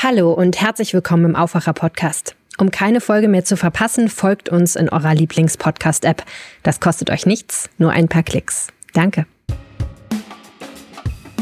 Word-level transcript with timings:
Hallo 0.00 0.32
und 0.32 0.60
herzlich 0.60 0.94
willkommen 0.94 1.24
im 1.24 1.34
Aufwacher 1.34 1.72
Podcast. 1.72 2.36
Um 2.56 2.70
keine 2.70 3.00
Folge 3.00 3.26
mehr 3.26 3.44
zu 3.44 3.56
verpassen, 3.56 4.08
folgt 4.08 4.48
uns 4.48 4.76
in 4.76 4.88
eurer 4.88 5.12
Lieblings-Podcast-App. 5.12 6.22
Das 6.62 6.78
kostet 6.78 7.10
euch 7.10 7.26
nichts, 7.26 7.68
nur 7.78 7.90
ein 7.90 8.06
paar 8.06 8.22
Klicks. 8.22 8.68
Danke. 8.92 9.26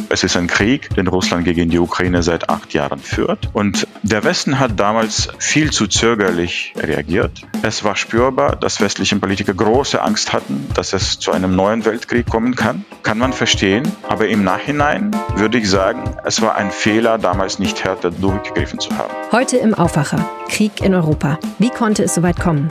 Es 0.09 0.23
ist 0.23 0.37
ein 0.37 0.47
Krieg, 0.47 0.95
den 0.95 1.09
Russland 1.09 1.45
gegen 1.45 1.69
die 1.69 1.79
Ukraine 1.79 2.23
seit 2.23 2.49
acht 2.49 2.73
Jahren 2.75 3.01
führt. 3.01 3.51
Und 3.53 3.87
der 4.03 4.23
Westen 4.23 4.61
hat 4.61 4.79
damals 4.79 5.29
viel 5.39 5.73
zu 5.73 5.89
zögerlich 5.89 6.75
reagiert. 6.77 7.43
Es 7.63 7.83
war 7.83 7.97
spürbar, 7.97 8.55
dass 8.57 8.81
westliche 8.81 9.17
Politiker 9.17 9.53
große 9.53 10.01
Angst 10.01 10.33
hatten, 10.33 10.69
dass 10.75 10.93
es 10.93 11.19
zu 11.19 11.33
einem 11.33 11.57
neuen 11.57 11.85
Weltkrieg 11.85 12.27
kommen 12.27 12.55
kann. 12.55 12.85
Kann 13.03 13.19
man 13.19 13.33
verstehen. 13.33 13.91
Aber 14.09 14.29
im 14.29 14.45
Nachhinein 14.45 15.11
würde 15.35 15.59
ich 15.59 15.69
sagen, 15.69 16.05
es 16.25 16.41
war 16.41 16.55
ein 16.55 16.71
Fehler, 16.71 17.19
damals 17.19 17.59
nicht 17.59 17.83
härter 17.83 18.11
durchgegriffen 18.11 18.79
zu 18.79 18.97
haben. 18.97 19.13
Heute 19.33 19.57
im 19.57 19.75
Aufwacher. 19.75 20.29
Krieg 20.49 20.83
in 20.83 20.95
Europa. 20.95 21.39
Wie 21.59 21.71
konnte 21.71 22.05
es 22.05 22.15
so 22.15 22.23
weit 22.23 22.39
kommen? 22.39 22.69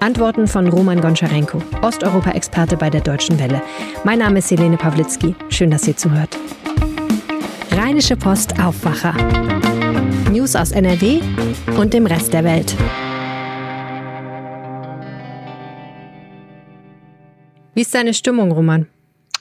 Antworten 0.00 0.46
von 0.46 0.68
Roman 0.68 1.00
Goncharenko, 1.00 1.60
Osteuropa-Experte 1.82 2.76
bei 2.76 2.88
der 2.88 3.00
Deutschen 3.00 3.38
Welle. 3.38 3.60
Mein 4.04 4.20
Name 4.20 4.38
ist 4.38 4.50
Helene 4.50 4.76
Pawlitzki. 4.76 5.34
Schön, 5.48 5.70
dass 5.70 5.88
ihr 5.88 5.96
zuhört. 5.96 6.38
Rheinische 7.80 8.16
Post 8.16 8.58
Aufwacher. 8.60 9.14
News 10.32 10.56
aus 10.56 10.72
NRW 10.72 11.20
und 11.76 11.94
dem 11.94 12.06
Rest 12.06 12.32
der 12.32 12.42
Welt. 12.42 12.74
Wie 17.74 17.82
ist 17.82 17.94
deine 17.94 18.14
Stimmung, 18.14 18.50
Roman? 18.50 18.88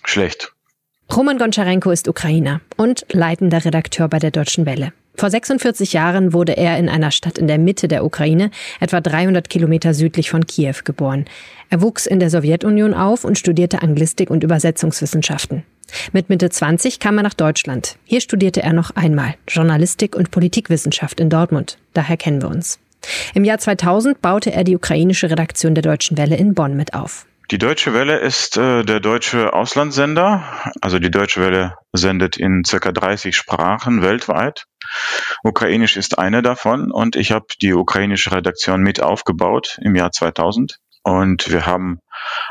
Schlecht. 0.03 0.53
Roman 1.11 1.39
Goncharenko 1.39 1.89
ist 1.89 2.07
Ukrainer 2.07 2.61
und 2.77 3.07
leitender 3.11 3.65
Redakteur 3.65 4.07
bei 4.07 4.19
der 4.19 4.29
Deutschen 4.29 4.67
Welle. 4.67 4.93
Vor 5.15 5.31
46 5.31 5.93
Jahren 5.93 6.31
wurde 6.31 6.55
er 6.55 6.77
in 6.77 6.89
einer 6.89 7.09
Stadt 7.09 7.39
in 7.39 7.47
der 7.47 7.57
Mitte 7.57 7.87
der 7.87 8.05
Ukraine, 8.05 8.51
etwa 8.79 9.01
300 9.01 9.49
Kilometer 9.49 9.95
südlich 9.95 10.29
von 10.29 10.45
Kiew, 10.45 10.75
geboren. 10.83 11.25
Er 11.71 11.81
wuchs 11.81 12.05
in 12.05 12.19
der 12.19 12.29
Sowjetunion 12.29 12.93
auf 12.93 13.23
und 13.23 13.39
studierte 13.39 13.81
Anglistik 13.81 14.29
und 14.29 14.43
Übersetzungswissenschaften. 14.43 15.63
Mit 16.11 16.29
Mitte 16.29 16.49
20 16.49 16.99
kam 16.99 17.17
er 17.17 17.23
nach 17.23 17.33
Deutschland. 17.33 17.97
Hier 18.03 18.21
studierte 18.21 18.61
er 18.63 18.73
noch 18.73 18.91
einmal 18.95 19.35
Journalistik 19.47 20.15
und 20.15 20.31
Politikwissenschaft 20.31 21.19
in 21.19 21.29
Dortmund. 21.29 21.77
Daher 21.93 22.17
kennen 22.17 22.41
wir 22.41 22.49
uns. 22.49 22.79
Im 23.33 23.43
Jahr 23.43 23.57
2000 23.57 24.21
baute 24.21 24.51
er 24.51 24.63
die 24.63 24.75
ukrainische 24.75 25.29
Redaktion 25.29 25.75
der 25.75 25.83
Deutschen 25.83 26.17
Welle 26.17 26.35
in 26.35 26.53
Bonn 26.53 26.75
mit 26.75 26.93
auf. 26.93 27.25
Die 27.49 27.57
Deutsche 27.57 27.93
Welle 27.93 28.17
ist 28.17 28.57
äh, 28.57 28.83
der 28.83 28.99
deutsche 28.99 29.53
Auslandssender. 29.53 30.43
Also 30.81 30.99
die 30.99 31.11
Deutsche 31.11 31.39
Welle 31.39 31.75
sendet 31.93 32.35
in 32.35 32.63
circa 32.65 32.91
30 32.91 33.37
Sprachen 33.37 34.01
weltweit. 34.01 34.65
Ukrainisch 35.43 35.95
ist 35.95 36.17
eine 36.19 36.41
davon 36.41 36.91
und 36.91 37.15
ich 37.15 37.31
habe 37.31 37.45
die 37.61 37.73
ukrainische 37.73 38.33
Redaktion 38.33 38.81
mit 38.81 39.01
aufgebaut 39.01 39.79
im 39.81 39.95
Jahr 39.95 40.11
2000. 40.11 40.79
Und 41.07 41.49
wir 41.49 41.65
haben 41.65 42.01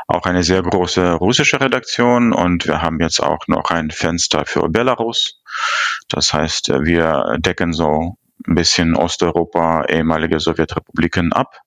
auch 0.07 0.25
eine 0.25 0.41
sehr 0.41 0.63
große 0.63 1.13
russische 1.13 1.61
Redaktion 1.61 2.33
und 2.33 2.65
wir 2.65 2.81
haben 2.81 2.99
jetzt 2.99 3.19
auch 3.19 3.47
noch 3.47 3.69
ein 3.69 3.91
Fenster 3.91 4.47
für 4.47 4.67
Belarus. 4.67 5.43
Das 6.09 6.33
heißt, 6.33 6.69
wir 6.69 7.37
decken 7.37 7.71
so 7.71 8.15
ein 8.47 8.55
bisschen 8.55 8.95
Osteuropa, 8.95 9.85
ehemalige 9.85 10.39
Sowjetrepubliken 10.39 11.33
ab. 11.33 11.59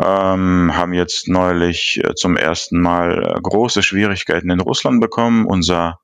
Ähm, 0.00 0.72
haben 0.74 0.94
jetzt 0.94 1.28
neulich 1.28 2.00
äh, 2.04 2.14
zum 2.14 2.38
ersten 2.38 2.80
Mal 2.80 3.22
äh, 3.22 3.40
große 3.42 3.82
Schwierigkeiten 3.82 4.48
in 4.48 4.60
Russland 4.60 5.02
bekommen. 5.02 5.44
Unser 5.44 5.98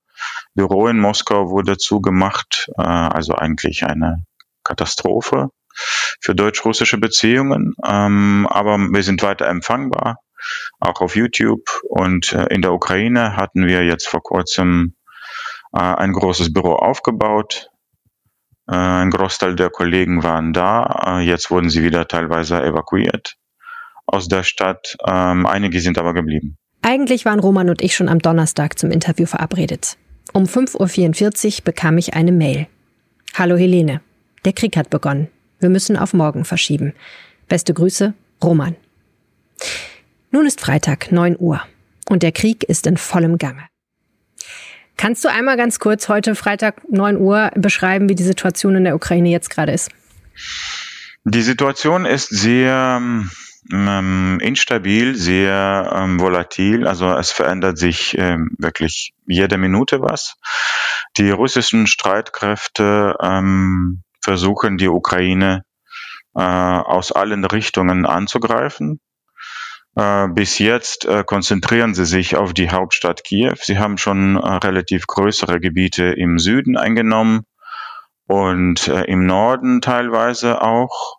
Büro 0.55 0.87
in 0.87 0.99
Moskau 0.99 1.49
wurde 1.49 1.79
zugemacht, 1.79 2.69
äh, 2.77 2.83
also 2.83 3.35
eigentlich 3.35 3.85
eine 3.85 4.23
Katastrophe 4.65 5.49
für 6.21 6.35
deutsch-russische 6.35 6.99
Beziehungen. 6.99 7.75
Ähm, 7.85 8.47
aber 8.51 8.79
wir 8.79 9.03
sind 9.03 9.23
weiter 9.23 9.47
empfangbar, 9.47 10.19
auch 10.81 11.01
auf 11.01 11.17
YouTube. 11.17 11.69
Und 11.89 12.33
äh, 12.33 12.47
in 12.47 12.63
der 12.63 12.73
Ukraine 12.73 13.37
hatten 13.37 13.67
wir 13.67 13.85
jetzt 13.85 14.09
vor 14.09 14.23
kurzem 14.23 14.95
äh, 15.73 15.79
ein 15.79 16.13
großes 16.13 16.53
Büro 16.53 16.75
aufgebaut. 16.75 17.71
Äh, 18.69 18.75
ein 18.75 19.11
Großteil 19.11 19.57
der 19.57 19.71
Kollegen 19.71 20.23
waren 20.23 20.53
da. 20.53 21.19
Äh, 21.19 21.21
jetzt 21.21 21.51
wurden 21.51 21.71
sie 21.71 21.83
wieder 21.83 22.09
teilweise 22.09 22.63
evakuiert 22.63 23.37
aus 24.07 24.29
der 24.29 24.45
Stadt. 24.45 24.97
Ähm, 25.07 25.47
einige 25.47 25.81
sind 25.81 25.99
aber 25.99 26.15
geblieben. 26.15 26.57
Eigentlich 26.83 27.25
waren 27.25 27.41
Roman 27.41 27.69
und 27.69 27.83
ich 27.83 27.97
schon 27.97 28.09
am 28.09 28.21
Donnerstag 28.21 28.79
zum 28.79 28.91
Interview 28.91 29.27
verabredet. 29.27 29.97
Um 30.33 30.45
5.44 30.45 31.59
Uhr 31.59 31.65
bekam 31.65 31.99
ich 31.99 32.15
eine 32.15 32.33
Mail. 32.33 32.69
Hallo 33.35 33.57
Helene, 33.57 34.01
der 34.45 34.53
Krieg 34.53 34.77
hat 34.77 34.91
begonnen. 34.91 35.29
Wir 35.67 35.71
müssen 35.71 35.97
auf 35.97 36.15
morgen 36.15 36.45
verschieben. 36.45 36.93
Beste 37.49 37.75
Grüße, 37.75 38.15
Roman. 38.41 38.77
Nun 40.31 40.47
ist 40.47 40.61
Freitag, 40.61 41.11
9 41.11 41.35
Uhr. 41.41 41.61
Und 42.09 42.23
der 42.23 42.31
Krieg 42.31 42.63
ist 42.63 42.87
in 42.87 42.97
vollem 42.97 43.37
Gange. 43.37 43.65
Kannst 44.97 45.25
du 45.25 45.29
einmal 45.29 45.57
ganz 45.57 45.81
kurz 45.81 46.09
heute 46.09 46.37
Freitag 46.37 46.89
9 46.89 47.17
Uhr 47.17 47.51
beschreiben, 47.57 48.09
wie 48.09 48.15
die 48.15 48.23
Situation 48.23 48.77
in 48.77 48.85
der 48.85 48.95
Ukraine 48.95 49.29
jetzt 49.29 49.51
gerade 49.51 49.73
ist? 49.73 49.91
Die 51.25 51.43
Situation 51.43 52.07
ist 52.07 52.29
sehr 52.29 53.03
ähm, 53.73 54.39
instabil, 54.41 55.17
sehr 55.17 55.93
ähm, 55.97 56.21
volatil. 56.21 56.87
Also 56.87 57.13
es 57.13 57.33
verändert 57.33 57.77
sich 57.77 58.17
ähm, 58.17 58.53
wirklich 58.59 59.15
jede 59.27 59.59
Minute 59.59 60.01
was. 60.01 60.37
Die 61.17 61.31
russischen 61.31 61.89
Streitkräfte 61.89 63.17
ähm, 63.21 64.05
versuchen, 64.27 64.77
die 64.77 64.89
Ukraine 64.89 65.63
äh, 66.35 66.43
aus 66.43 67.13
allen 67.13 67.45
Richtungen 67.45 68.07
anzugreifen. 68.07 69.01
Äh, 69.95 70.29
bis 70.29 70.59
jetzt 70.59 71.07
äh, 71.07 71.25
konzentrieren 71.25 71.95
sie 71.95 72.05
sich 72.05 72.37
auf 72.37 72.53
die 72.53 72.71
Hauptstadt 72.71 73.25
Kiew. 73.25 73.55
Sie 73.63 73.79
haben 73.79 73.97
schon 73.97 74.37
äh, 74.37 74.47
relativ 74.57 75.07
größere 75.07 75.61
Gebiete 75.61 76.05
im 76.05 76.39
Süden 76.39 76.77
eingenommen 76.77 77.45
und 78.27 78.89
im 78.89 79.25
Norden 79.25 79.81
teilweise 79.81 80.61
auch. 80.61 81.19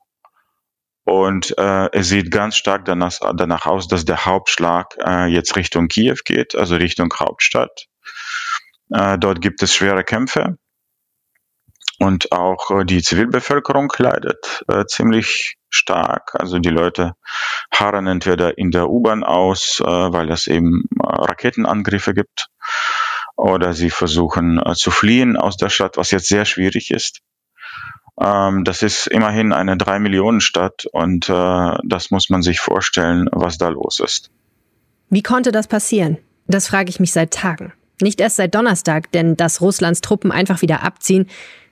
Und 1.06 1.57
es 1.57 2.09
sieht 2.09 2.31
ganz 2.31 2.57
stark 2.57 2.84
danach, 2.84 3.66
aus, 3.66 3.88
dass 3.88 4.03
der 4.03 4.25
Hauptschlag 4.25 4.97
jetzt 5.29 5.56
Richtung 5.56 5.88
Kiew 5.88 6.17
geht, 6.25 6.53
also 6.53 6.75
Richtung 6.75 7.13
Hauptstadt. 7.17 7.85
Dort 8.90 9.40
gibt 9.40 9.63
es 9.63 9.73
schwere 9.73 10.03
Kämpfe. 10.03 10.57
Und 12.00 12.31
auch 12.31 12.72
äh, 12.72 12.85
die 12.85 13.02
Zivilbevölkerung 13.02 13.91
leidet 13.97 14.63
äh, 14.68 14.85
ziemlich 14.85 15.58
stark. 15.69 16.35
Also 16.40 16.59
die 16.59 16.69
Leute 16.69 17.13
harren 17.72 18.08
entweder 18.08 18.58
in 18.58 18.72
der 18.72 18.90
U-Bahn 18.90 19.24
aus, 19.24 19.81
äh, 19.81 19.85
weil 19.85 20.30
es 20.31 20.47
eben 20.47 20.84
äh, 21.00 21.06
Raketenangriffe 21.06 22.13
gibt, 22.13 22.47
oder 23.35 23.74
sie 23.74 23.90
versuchen 23.90 24.59
äh, 24.63 24.74
zu 24.74 24.91
fliehen 24.91 25.38
aus 25.38 25.58
der 25.58 25.69
Stadt, 25.69 25.97
was 25.97 26.12
jetzt 26.12 26.28
sehr 26.28 26.46
schwierig 26.46 26.91
ist. 26.91 27.22
Ähm, 28.19 28.64
das 28.64 28.81
ist 28.81 29.08
immerhin 29.08 29.53
eine 29.53 29.78
drei 29.78 30.00
Millionen 30.00 30.41
Stadt 30.41 30.85
und 30.91 31.29
äh, 31.29 31.78
das 31.84 32.12
muss 32.12 32.29
man 32.29 32.41
sich 32.41 32.59
vorstellen, 32.59 33.29
was 33.31 33.58
da 33.58 33.69
los 33.69 34.00
ist. 34.00 34.31
Wie 35.09 35.24
konnte 35.24 35.52
das 35.52 35.68
passieren? 35.68 36.18
Das 36.47 36.68
frage 36.68 36.90
ich 36.90 37.00
mich 37.00 37.12
seit 37.12 37.31
Tagen. 37.31 37.74
Nicht 38.02 38.19
erst 38.22 38.35
seit 38.35 38.53
Donnerstag, 38.53 39.12
denn 39.12 39.38
dass 39.38 39.62
Russlands 39.62 40.02
Truppen 40.02 40.31
einfach 40.31 40.62
wieder 40.62 40.84
abziehen, 40.84 41.28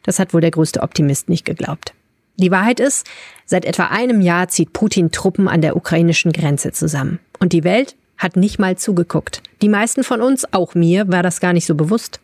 das 0.06 0.20
hat 0.20 0.34
wohl 0.34 0.42
der 0.42 0.52
größte 0.52 0.82
Optimist 0.82 1.30
nicht 1.30 1.46
geglaubt. 1.46 1.94
Die 2.38 2.52
Wahrheit 2.52 2.80
ist, 2.80 3.08
seit 3.46 3.66
etwa 3.66 3.86
einem 3.86 4.22
Jahr 4.22 4.48
zieht 4.48 4.74
Putin 4.74 5.12
Truppen 5.12 5.48
an 5.48 5.62
der 5.62 5.76
ukrainischen 5.76 6.32
Grenze 6.32 6.72
zusammen. 6.72 7.20
Und 7.40 7.54
die 7.54 7.64
Welt 7.64 7.96
hat 8.18 8.36
nicht 8.36 8.60
mal 8.60 8.78
zugeguckt. 8.78 9.42
Die 9.62 9.70
meisten 9.70 10.04
von 10.04 10.22
uns, 10.22 10.52
auch 10.54 10.76
mir, 10.76 11.10
war 11.10 11.24
das 11.24 11.40
gar 11.40 11.54
nicht 11.54 11.66
so 11.66 11.76
bewusst. 11.76 12.20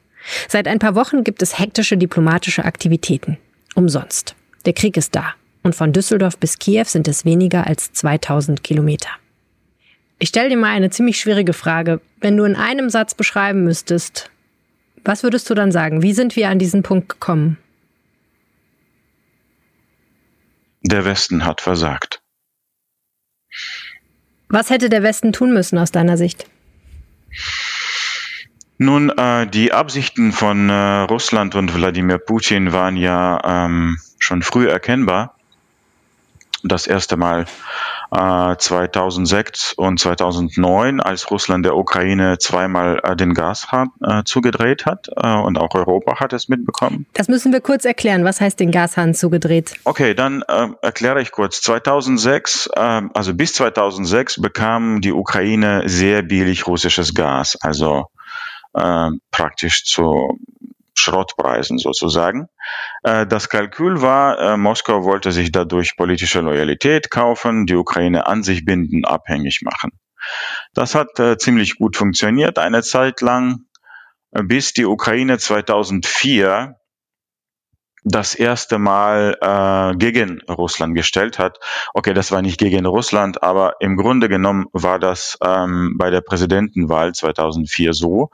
Seit 0.47 0.67
ein 0.67 0.79
paar 0.79 0.95
Wochen 0.95 1.23
gibt 1.23 1.41
es 1.41 1.59
hektische 1.59 1.97
diplomatische 1.97 2.65
Aktivitäten. 2.65 3.37
Umsonst. 3.75 4.35
Der 4.65 4.73
Krieg 4.73 4.97
ist 4.97 5.15
da. 5.15 5.33
Und 5.63 5.75
von 5.75 5.93
Düsseldorf 5.93 6.37
bis 6.37 6.59
Kiew 6.59 6.85
sind 6.85 7.07
es 7.07 7.25
weniger 7.25 7.67
als 7.67 7.93
2000 7.93 8.63
Kilometer. 8.63 9.09
Ich 10.19 10.29
stelle 10.29 10.49
dir 10.49 10.57
mal 10.57 10.69
eine 10.69 10.89
ziemlich 10.89 11.19
schwierige 11.19 11.53
Frage. 11.53 12.01
Wenn 12.19 12.37
du 12.37 12.43
in 12.43 12.55
einem 12.55 12.89
Satz 12.89 13.15
beschreiben 13.15 13.63
müsstest, 13.63 14.29
was 15.03 15.23
würdest 15.23 15.49
du 15.49 15.55
dann 15.55 15.71
sagen? 15.71 16.03
Wie 16.03 16.13
sind 16.13 16.35
wir 16.35 16.49
an 16.49 16.59
diesen 16.59 16.83
Punkt 16.83 17.09
gekommen? 17.09 17.57
Der 20.81 21.05
Westen 21.05 21.45
hat 21.45 21.61
versagt. 21.61 22.21
Was 24.49 24.69
hätte 24.69 24.89
der 24.89 25.03
Westen 25.03 25.31
tun 25.31 25.53
müssen 25.53 25.77
aus 25.77 25.91
deiner 25.91 26.17
Sicht? 26.17 26.45
Nun, 28.77 29.09
äh, 29.11 29.45
die 29.45 29.73
Absichten 29.73 30.31
von 30.31 30.69
äh, 30.69 31.01
Russland 31.01 31.53
und 31.53 31.75
Wladimir 31.75 32.17
Putin 32.17 32.73
waren 32.73 32.97
ja 32.97 33.39
ähm, 33.43 33.97
schon 34.17 34.41
früh 34.41 34.67
erkennbar. 34.67 35.35
Das 36.63 36.87
erste 36.87 37.15
Mal 37.15 37.45
äh, 38.11 38.55
2006 38.57 39.73
und 39.73 39.99
2009, 39.99 40.99
als 40.99 41.31
Russland 41.31 41.65
der 41.65 41.75
Ukraine 41.75 42.37
zweimal 42.37 42.99
äh, 43.03 43.15
den 43.15 43.33
Gashahn 43.33 43.91
äh, 44.01 44.23
zugedreht 44.25 44.85
hat 44.85 45.07
äh, 45.15 45.35
und 45.35 45.57
auch 45.57 45.73
Europa 45.73 46.19
hat 46.19 46.33
es 46.33 46.49
mitbekommen. 46.49 47.05
Das 47.13 47.27
müssen 47.27 47.53
wir 47.53 47.61
kurz 47.61 47.85
erklären. 47.85 48.25
Was 48.25 48.41
heißt 48.41 48.59
den 48.59 48.71
Gashahn 48.71 49.13
zugedreht? 49.13 49.75
Okay, 49.85 50.13
dann 50.13 50.43
äh, 50.47 50.67
erkläre 50.81 51.21
ich 51.21 51.31
kurz. 51.31 51.61
2006, 51.61 52.69
äh, 52.75 53.01
also 53.13 53.33
bis 53.33 53.53
2006 53.53 54.41
bekam 54.41 55.01
die 55.01 55.13
Ukraine 55.13 55.83
sehr 55.85 56.21
billig 56.21 56.67
russisches 56.67 57.13
Gas, 57.13 57.57
also 57.61 58.05
praktisch 59.31 59.83
zu 59.83 60.39
Schrottpreisen 61.01 61.77
sozusagen. 61.77 62.47
Äh, 63.03 63.25
das 63.25 63.49
Kalkül 63.49 64.01
war, 64.01 64.39
äh, 64.39 64.57
Moskau 64.57 65.03
wollte 65.03 65.31
sich 65.31 65.51
dadurch 65.51 65.95
politische 65.97 66.41
Loyalität 66.41 67.09
kaufen, 67.09 67.65
die 67.65 67.75
Ukraine 67.75 68.27
an 68.27 68.43
sich 68.43 68.65
binden, 68.65 69.05
abhängig 69.05 69.61
machen. 69.63 69.91
Das 70.73 70.95
hat 70.95 71.19
äh, 71.19 71.37
ziemlich 71.37 71.77
gut 71.77 71.97
funktioniert 71.97 72.59
eine 72.59 72.83
Zeit 72.83 73.21
lang, 73.21 73.65
bis 74.31 74.71
die 74.71 74.85
Ukraine 74.85 75.39
2004 75.39 76.75
das 78.03 78.33
erste 78.33 78.79
Mal 78.79 79.37
äh, 79.41 79.95
gegen 79.97 80.41
Russland 80.49 80.95
gestellt 80.95 81.37
hat. 81.37 81.59
Okay, 81.93 82.13
das 82.13 82.31
war 82.31 82.41
nicht 82.41 82.57
gegen 82.57 82.85
Russland, 82.85 83.43
aber 83.43 83.75
im 83.79 83.95
Grunde 83.95 84.27
genommen 84.27 84.65
war 84.73 84.97
das 84.97 85.37
ähm, 85.43 85.95
bei 85.97 86.09
der 86.09 86.21
Präsidentenwahl 86.21 87.13
2004 87.13 87.93
so. 87.93 88.31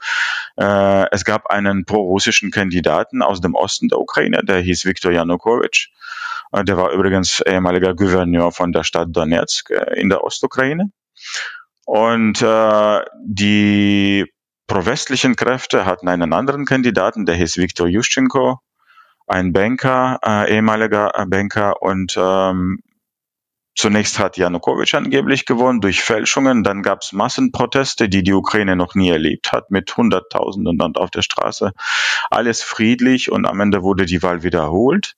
Äh, 0.56 1.06
es 1.10 1.24
gab 1.24 1.48
einen 1.48 1.84
pro-russischen 1.84 2.50
Kandidaten 2.50 3.20
aus 3.22 3.40
dem 3.40 3.54
Osten 3.54 3.88
der 3.88 3.98
Ukraine, 3.98 4.42
der 4.42 4.60
hieß 4.60 4.86
Viktor 4.86 5.12
Janukowitsch. 5.12 5.90
Äh, 6.52 6.64
der 6.64 6.78
war 6.78 6.90
übrigens 6.92 7.40
ehemaliger 7.40 7.94
Gouverneur 7.94 8.52
von 8.52 8.72
der 8.72 8.84
Stadt 8.84 9.08
Donetsk 9.10 9.70
äh, 9.70 10.00
in 10.00 10.08
der 10.08 10.24
Ostukraine. 10.24 10.90
Und 11.84 12.40
äh, 12.40 13.00
die 13.22 14.32
pro-westlichen 14.66 15.36
Kräfte 15.36 15.84
hatten 15.84 16.08
einen 16.08 16.32
anderen 16.32 16.64
Kandidaten, 16.64 17.26
der 17.26 17.34
hieß 17.34 17.58
Viktor 17.58 17.86
Yushchenko 17.86 18.60
ein 19.28 19.52
Banker, 19.52 20.18
äh, 20.24 20.54
ehemaliger 20.54 21.12
äh, 21.14 21.26
Banker 21.26 21.82
und 21.82 22.16
ähm, 22.16 22.80
Zunächst 23.78 24.18
hat 24.18 24.36
Janukowitsch 24.36 24.96
angeblich 24.96 25.46
gewonnen 25.46 25.80
durch 25.80 26.02
Fälschungen, 26.02 26.64
dann 26.64 26.82
gab 26.82 27.02
es 27.02 27.12
Massenproteste, 27.12 28.08
die 28.08 28.24
die 28.24 28.32
Ukraine 28.32 28.74
noch 28.74 28.96
nie 28.96 29.08
erlebt 29.08 29.52
hat, 29.52 29.70
mit 29.70 29.96
Hunderttausenden 29.96 30.82
und 30.82 30.98
auf 30.98 31.12
der 31.12 31.22
Straße. 31.22 31.70
Alles 32.28 32.60
friedlich 32.60 33.30
und 33.30 33.46
am 33.46 33.60
Ende 33.60 33.84
wurde 33.84 34.04
die 34.04 34.20
Wahl 34.20 34.42
wiederholt 34.42 35.14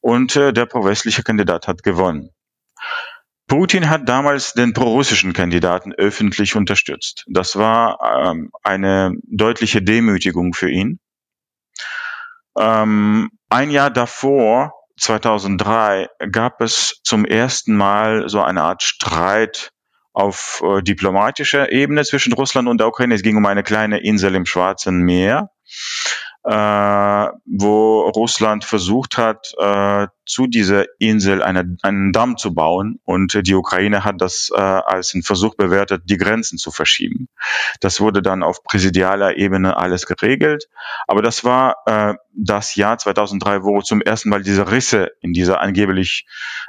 und 0.00 0.34
äh, 0.34 0.52
der 0.52 0.66
pro-westliche 0.66 1.22
Kandidat 1.22 1.68
hat 1.68 1.84
gewonnen. 1.84 2.30
Putin 3.46 3.88
hat 3.88 4.08
damals 4.08 4.54
den 4.54 4.72
prorussischen 4.72 5.32
Kandidaten 5.32 5.92
öffentlich 5.92 6.56
unterstützt. 6.56 7.24
Das 7.28 7.54
war 7.54 8.00
ähm, 8.24 8.50
eine 8.64 9.12
deutliche 9.22 9.82
Demütigung 9.82 10.52
für 10.52 10.68
ihn. 10.68 10.98
Ähm, 12.60 13.30
ein 13.48 13.70
Jahr 13.70 13.90
davor, 13.90 14.74
2003, 14.98 16.08
gab 16.30 16.60
es 16.60 17.00
zum 17.02 17.24
ersten 17.24 17.74
Mal 17.74 18.28
so 18.28 18.42
eine 18.42 18.62
Art 18.62 18.82
Streit 18.82 19.70
auf 20.12 20.62
äh, 20.62 20.82
diplomatischer 20.82 21.72
Ebene 21.72 22.04
zwischen 22.04 22.34
Russland 22.34 22.68
und 22.68 22.78
der 22.78 22.88
Ukraine. 22.88 23.14
Es 23.14 23.22
ging 23.22 23.36
um 23.36 23.46
eine 23.46 23.62
kleine 23.62 24.00
Insel 24.04 24.34
im 24.34 24.44
Schwarzen 24.44 24.98
Meer 24.98 25.48
wo 26.42 28.08
Russland 28.10 28.64
versucht 28.64 29.18
hat, 29.18 29.52
äh, 29.58 30.06
zu 30.30 30.46
dieser 30.46 30.84
Insel 30.98 31.42
eine, 31.42 31.76
einen 31.82 32.12
Damm 32.12 32.36
zu 32.36 32.54
bauen 32.54 33.00
und 33.04 33.46
die 33.46 33.54
Ukraine 33.54 34.04
hat 34.04 34.20
das 34.20 34.50
äh, 34.54 34.60
als 34.60 35.12
einen 35.12 35.24
Versuch 35.24 35.56
bewertet, 35.56 36.04
die 36.06 36.16
Grenzen 36.16 36.56
zu 36.56 36.70
verschieben. 36.70 37.28
Das 37.80 38.00
wurde 38.00 38.22
dann 38.22 38.42
auf 38.42 38.62
präsidialer 38.62 39.36
Ebene 39.36 39.76
alles 39.76 40.06
geregelt, 40.06 40.68
aber 41.08 41.20
das 41.20 41.44
war 41.44 41.76
äh, 41.86 42.14
das 42.32 42.76
Jahr 42.76 42.96
2003, 42.96 43.64
wo 43.64 43.82
zum 43.82 44.00
ersten 44.00 44.28
Mal 44.28 44.42
diese 44.42 44.70
Risse 44.70 45.10
in 45.20 45.32
dieser 45.32 45.60
angeblich 45.60 46.26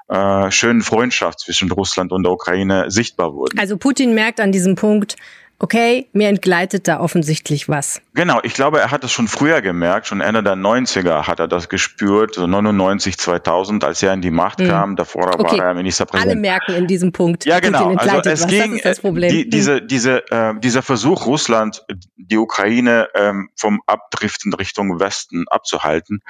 äh, 0.07 0.49
schönen 0.49 0.81
Freundschaft 0.81 1.39
zwischen 1.39 1.71
Russland 1.71 2.11
und 2.11 2.23
der 2.23 2.31
Ukraine 2.31 2.89
sichtbar 2.89 3.33
wurden. 3.33 3.59
Also 3.59 3.77
Putin 3.77 4.15
merkt 4.15 4.39
an 4.39 4.51
diesem 4.51 4.75
Punkt, 4.75 5.17
okay, 5.61 6.09
mir 6.11 6.27
entgleitet 6.27 6.87
da 6.87 6.99
offensichtlich 6.99 7.69
was. 7.69 8.01
Genau, 8.15 8.39
ich 8.43 8.55
glaube, 8.55 8.79
er 8.79 8.89
hat 8.89 9.03
es 9.03 9.11
schon 9.11 9.27
früher 9.27 9.61
gemerkt, 9.61 10.07
schon 10.07 10.19
Ende 10.19 10.41
der 10.41 10.55
90er 10.55 11.27
hat 11.27 11.39
er 11.39 11.47
das 11.47 11.69
gespürt, 11.69 12.33
so 12.35 12.47
99, 12.47 13.17
2000, 13.17 13.83
als 13.83 14.01
er 14.01 14.13
in 14.13 14.21
die 14.21 14.31
Macht 14.31 14.59
hm. 14.59 14.67
kam, 14.67 14.95
davor 14.95 15.39
okay. 15.39 15.59
war 15.59 15.67
er 15.67 15.73
Ministerpräsident. 15.75 16.31
Alle 16.31 16.39
merken 16.39 16.73
in 16.73 16.87
diesem 16.87 17.11
Punkt. 17.11 17.45
Ja, 17.45 17.59
genau. 17.59 17.93
Also 17.95 18.17
es 18.29 18.41
was. 18.43 18.47
ging, 18.47 18.73
das 18.73 18.81
das 18.81 18.99
Problem. 19.01 19.31
Die, 19.31 19.49
diese, 19.49 19.81
diese, 19.81 20.29
äh, 20.31 20.53
dieser 20.59 20.81
Versuch 20.81 21.27
Russland, 21.27 21.85
die 22.17 22.37
Ukraine 22.37 23.07
ähm, 23.13 23.49
vom 23.55 23.81
Abdriften 23.85 24.53
Richtung 24.53 24.99
Westen 24.99 25.45
abzuhalten, 25.47 26.21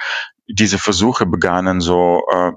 diese 0.46 0.78
Versuche 0.78 1.24
begannen 1.24 1.80
so 1.80 2.22
äh, 2.30 2.52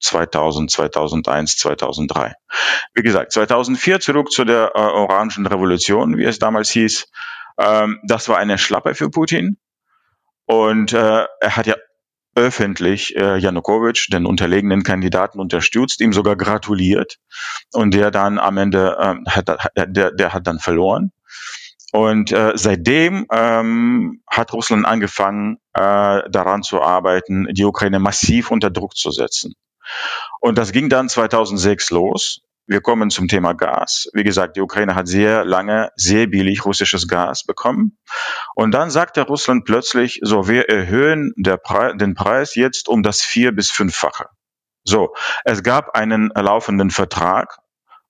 2000, 0.00 0.70
2001, 0.70 1.56
2003. 1.56 2.34
Wie 2.94 3.02
gesagt, 3.02 3.32
2004 3.32 4.00
zurück 4.00 4.32
zu 4.32 4.44
der 4.44 4.72
äh, 4.74 4.78
Orangen 4.78 5.46
Revolution, 5.46 6.16
wie 6.18 6.24
es 6.24 6.38
damals 6.38 6.70
hieß. 6.70 7.08
Ähm, 7.58 8.00
das 8.04 8.28
war 8.28 8.38
eine 8.38 8.58
Schlappe 8.58 8.94
für 8.94 9.10
Putin. 9.10 9.58
Und 10.46 10.92
äh, 10.92 11.26
er 11.40 11.56
hat 11.56 11.66
ja 11.66 11.76
öffentlich 12.34 13.16
äh, 13.16 13.36
Janukowitsch, 13.38 14.12
den 14.12 14.26
unterlegenen 14.26 14.82
Kandidaten, 14.82 15.40
unterstützt, 15.40 16.00
ihm 16.00 16.12
sogar 16.12 16.36
gratuliert. 16.36 17.18
Und 17.72 17.94
der 17.94 18.10
dann 18.10 18.38
am 18.38 18.56
Ende, 18.56 18.96
äh, 18.98 19.30
hat, 19.30 19.70
der, 19.76 20.10
der 20.12 20.32
hat 20.32 20.46
dann 20.46 20.58
verloren. 20.58 21.12
Und 21.92 22.30
äh, 22.30 22.52
seitdem 22.54 23.26
ähm, 23.32 24.22
hat 24.28 24.52
Russland 24.52 24.86
angefangen, 24.86 25.56
äh, 25.74 26.22
daran 26.30 26.62
zu 26.62 26.80
arbeiten, 26.80 27.48
die 27.52 27.64
Ukraine 27.64 27.98
massiv 27.98 28.50
unter 28.50 28.70
Druck 28.70 28.96
zu 28.96 29.10
setzen. 29.10 29.54
Und 30.40 30.58
das 30.58 30.72
ging 30.72 30.88
dann 30.88 31.08
2006 31.08 31.90
los. 31.90 32.40
Wir 32.66 32.80
kommen 32.80 33.10
zum 33.10 33.26
Thema 33.26 33.52
Gas. 33.54 34.08
Wie 34.12 34.22
gesagt, 34.22 34.56
die 34.56 34.60
Ukraine 34.60 34.94
hat 34.94 35.08
sehr 35.08 35.44
lange 35.44 35.90
sehr 35.96 36.28
billig 36.28 36.64
russisches 36.64 37.08
Gas 37.08 37.44
bekommen. 37.44 37.98
Und 38.54 38.70
dann 38.70 38.90
sagte 38.90 39.22
Russland 39.22 39.64
plötzlich, 39.64 40.20
so, 40.22 40.46
wir 40.46 40.68
erhöhen 40.68 41.34
Pre 41.64 41.96
den 41.96 42.14
Preis 42.14 42.54
jetzt 42.54 42.88
um 42.88 43.02
das 43.02 43.22
vier- 43.22 43.52
bis 43.52 43.72
fünffache. 43.72 44.26
So, 44.84 45.14
es 45.44 45.62
gab 45.64 45.96
einen 45.96 46.30
laufenden 46.34 46.90
Vertrag. 46.90 47.58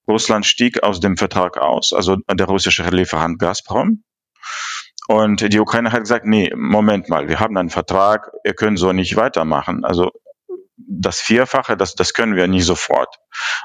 Russland 0.07 0.45
stieg 0.45 0.83
aus 0.83 0.99
dem 0.99 1.17
Vertrag 1.17 1.57
aus, 1.57 1.93
also 1.93 2.17
der 2.29 2.45
russische 2.45 2.83
Lieferant 2.83 3.39
Gazprom. 3.39 4.03
Und 5.07 5.51
die 5.51 5.59
Ukraine 5.59 5.91
hat 5.91 6.01
gesagt, 6.01 6.25
nee, 6.25 6.51
Moment 6.55 7.09
mal, 7.09 7.27
wir 7.27 7.39
haben 7.39 7.57
einen 7.57 7.69
Vertrag, 7.69 8.31
ihr 8.43 8.53
könnt 8.53 8.79
so 8.79 8.93
nicht 8.93 9.15
weitermachen. 9.15 9.83
Also 9.83 10.11
das 10.99 11.19
Vierfache, 11.21 11.77
das, 11.77 11.95
das 11.95 12.13
können 12.13 12.35
wir 12.35 12.47
nicht 12.47 12.65
sofort. 12.65 13.15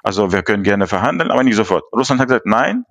Also 0.02 0.32
wir 0.32 0.42
können 0.42 0.62
gerne 0.62 0.86
verhandeln, 0.86 1.30
aber 1.30 1.42
nicht 1.42 1.56
sofort. 1.56 1.84
Russland 1.92 2.20
hat 2.20 2.28
gesagt, 2.28 2.46
nein. 2.46 2.84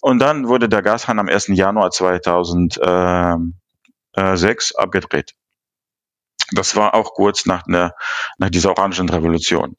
Und 0.00 0.18
dann 0.18 0.48
wurde 0.48 0.68
der 0.68 0.82
Gashahn 0.82 1.18
am 1.18 1.28
1. 1.28 1.48
Januar 1.48 1.90
2006 1.90 3.52
abgedreht. 4.74 5.34
Das 6.52 6.76
war 6.76 6.94
auch 6.94 7.14
kurz 7.14 7.46
nach, 7.46 7.62
der, 7.62 7.94
nach 8.38 8.50
dieser 8.50 8.70
Orangen 8.70 9.08
Revolution. 9.08 9.76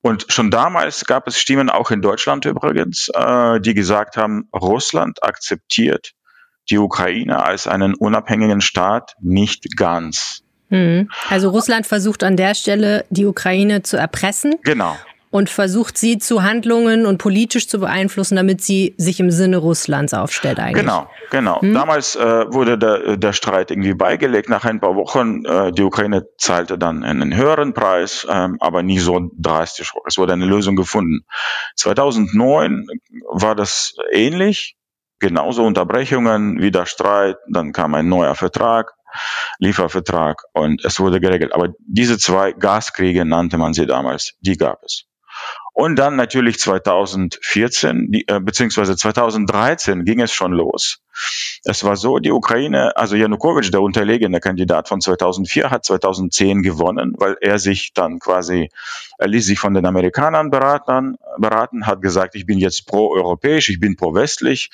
Und 0.00 0.26
schon 0.28 0.50
damals 0.50 1.04
gab 1.04 1.26
es 1.28 1.38
Stimmen, 1.38 1.70
auch 1.70 1.90
in 1.90 2.02
Deutschland 2.02 2.44
übrigens, 2.46 3.08
äh, 3.14 3.60
die 3.60 3.74
gesagt 3.74 4.16
haben, 4.16 4.48
Russland 4.54 5.22
akzeptiert 5.22 6.12
die 6.70 6.78
Ukraine 6.78 7.44
als 7.44 7.66
einen 7.66 7.94
unabhängigen 7.94 8.60
Staat 8.62 9.14
nicht 9.20 9.76
ganz. 9.76 10.43
Hm. 10.74 11.08
Also 11.30 11.50
Russland 11.50 11.86
versucht 11.86 12.24
an 12.24 12.36
der 12.36 12.54
Stelle, 12.56 13.04
die 13.10 13.26
Ukraine 13.26 13.82
zu 13.82 13.96
erpressen. 13.96 14.56
Genau. 14.64 14.96
Und 15.30 15.50
versucht 15.50 15.98
sie 15.98 16.18
zu 16.18 16.44
Handlungen 16.44 17.06
und 17.06 17.18
politisch 17.18 17.66
zu 17.66 17.80
beeinflussen, 17.80 18.36
damit 18.36 18.60
sie 18.60 18.94
sich 18.98 19.18
im 19.18 19.32
Sinne 19.32 19.56
Russlands 19.56 20.14
aufstellt 20.14 20.60
eigentlich. 20.60 20.82
Genau, 20.82 21.10
genau. 21.30 21.60
Hm? 21.60 21.74
Damals 21.74 22.14
äh, 22.14 22.52
wurde 22.52 22.78
der, 22.78 23.16
der 23.16 23.32
Streit 23.32 23.72
irgendwie 23.72 23.94
beigelegt. 23.94 24.48
Nach 24.48 24.64
ein 24.64 24.80
paar 24.80 24.94
Wochen, 24.94 25.44
äh, 25.44 25.72
die 25.72 25.82
Ukraine 25.82 26.26
zahlte 26.38 26.78
dann 26.78 27.02
einen 27.02 27.36
höheren 27.36 27.74
Preis, 27.74 28.24
äh, 28.28 28.48
aber 28.60 28.84
nie 28.84 29.00
so 29.00 29.30
drastisch. 29.36 29.92
Es 30.06 30.18
wurde 30.18 30.34
eine 30.34 30.46
Lösung 30.46 30.76
gefunden. 30.76 31.24
2009 31.76 32.86
war 33.28 33.56
das 33.56 33.96
ähnlich. 34.12 34.76
Genauso 35.18 35.64
Unterbrechungen, 35.64 36.60
wieder 36.60 36.86
Streit, 36.86 37.38
dann 37.48 37.72
kam 37.72 37.94
ein 37.94 38.08
neuer 38.08 38.34
Vertrag. 38.34 38.92
Liefervertrag 39.58 40.42
und 40.52 40.84
es 40.84 41.00
wurde 41.00 41.20
geregelt. 41.20 41.54
Aber 41.54 41.74
diese 41.78 42.18
zwei 42.18 42.52
Gaskriege 42.52 43.24
nannte 43.24 43.58
man 43.58 43.74
sie 43.74 43.86
damals, 43.86 44.36
die 44.40 44.56
gab 44.56 44.82
es. 44.84 45.06
Und 45.76 45.96
dann 45.96 46.14
natürlich 46.14 46.60
2014, 46.60 48.12
die, 48.12 48.28
äh, 48.28 48.38
beziehungsweise 48.38 48.96
2013 48.96 50.04
ging 50.04 50.20
es 50.20 50.32
schon 50.32 50.52
los. 50.52 51.00
Es 51.64 51.82
war 51.82 51.96
so, 51.96 52.20
die 52.20 52.30
Ukraine, 52.30 52.96
also 52.96 53.16
Janukowitsch, 53.16 53.72
der 53.72 53.82
unterlegene 53.82 54.38
Kandidat 54.38 54.88
von 54.88 55.00
2004, 55.00 55.72
hat 55.72 55.84
2010 55.84 56.62
gewonnen, 56.62 57.14
weil 57.18 57.36
er 57.40 57.58
sich 57.58 57.92
dann 57.92 58.20
quasi, 58.20 58.70
er 59.18 59.26
ließ 59.26 59.46
sich 59.46 59.58
von 59.58 59.74
den 59.74 59.84
Amerikanern 59.84 60.50
beraten, 60.50 61.16
beraten 61.38 61.88
hat 61.88 62.02
gesagt, 62.02 62.36
ich 62.36 62.46
bin 62.46 62.58
jetzt 62.58 62.86
pro-europäisch, 62.86 63.68
ich 63.68 63.80
bin 63.80 63.96
pro-westlich. 63.96 64.70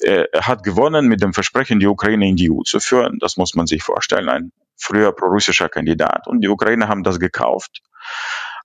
Er 0.00 0.28
hat 0.40 0.62
gewonnen 0.62 1.08
mit 1.08 1.20
dem 1.20 1.34
Versprechen, 1.34 1.78
die 1.78 1.86
Ukraine 1.86 2.26
in 2.26 2.36
die 2.36 2.50
EU 2.50 2.62
zu 2.62 2.80
führen. 2.80 3.18
Das 3.18 3.36
muss 3.36 3.54
man 3.54 3.66
sich 3.66 3.82
vorstellen, 3.82 4.30
ein 4.30 4.52
früher 4.78 5.12
pro-russischer 5.12 5.68
Kandidat. 5.68 6.26
Und 6.26 6.40
die 6.40 6.48
Ukraine 6.48 6.88
haben 6.88 7.02
das 7.02 7.20
gekauft. 7.20 7.82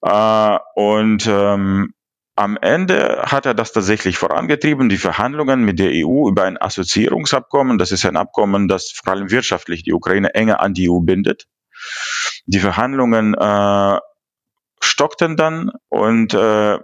Äh, 0.04 0.60
und 0.76 1.26
ähm, 1.28 1.94
am 2.36 2.58
Ende 2.58 3.24
hat 3.26 3.46
er 3.46 3.54
das 3.54 3.72
tatsächlich 3.72 4.18
vorangetrieben, 4.18 4.90
die 4.90 4.98
Verhandlungen 4.98 5.64
mit 5.64 5.80
der 5.80 5.92
EU 5.94 6.28
über 6.28 6.44
ein 6.44 6.60
Assoziierungsabkommen. 6.60 7.78
Das 7.78 7.92
ist 7.92 8.06
ein 8.06 8.18
Abkommen, 8.18 8.68
das 8.68 8.92
vor 8.92 9.14
allem 9.14 9.32
wirtschaftlich 9.32 9.84
die 9.84 9.94
Ukraine 9.94 10.34
enger 10.34 10.60
an 10.60 10.74
die 10.74 10.90
EU 10.90 11.00
bindet. 11.00 11.46
Die 12.46 12.60
Verhandlungen 12.60 13.34
äh, 13.36 14.00
stockten 14.82 15.38
dann 15.38 15.72
und 15.90 16.34
äh, 16.34 16.80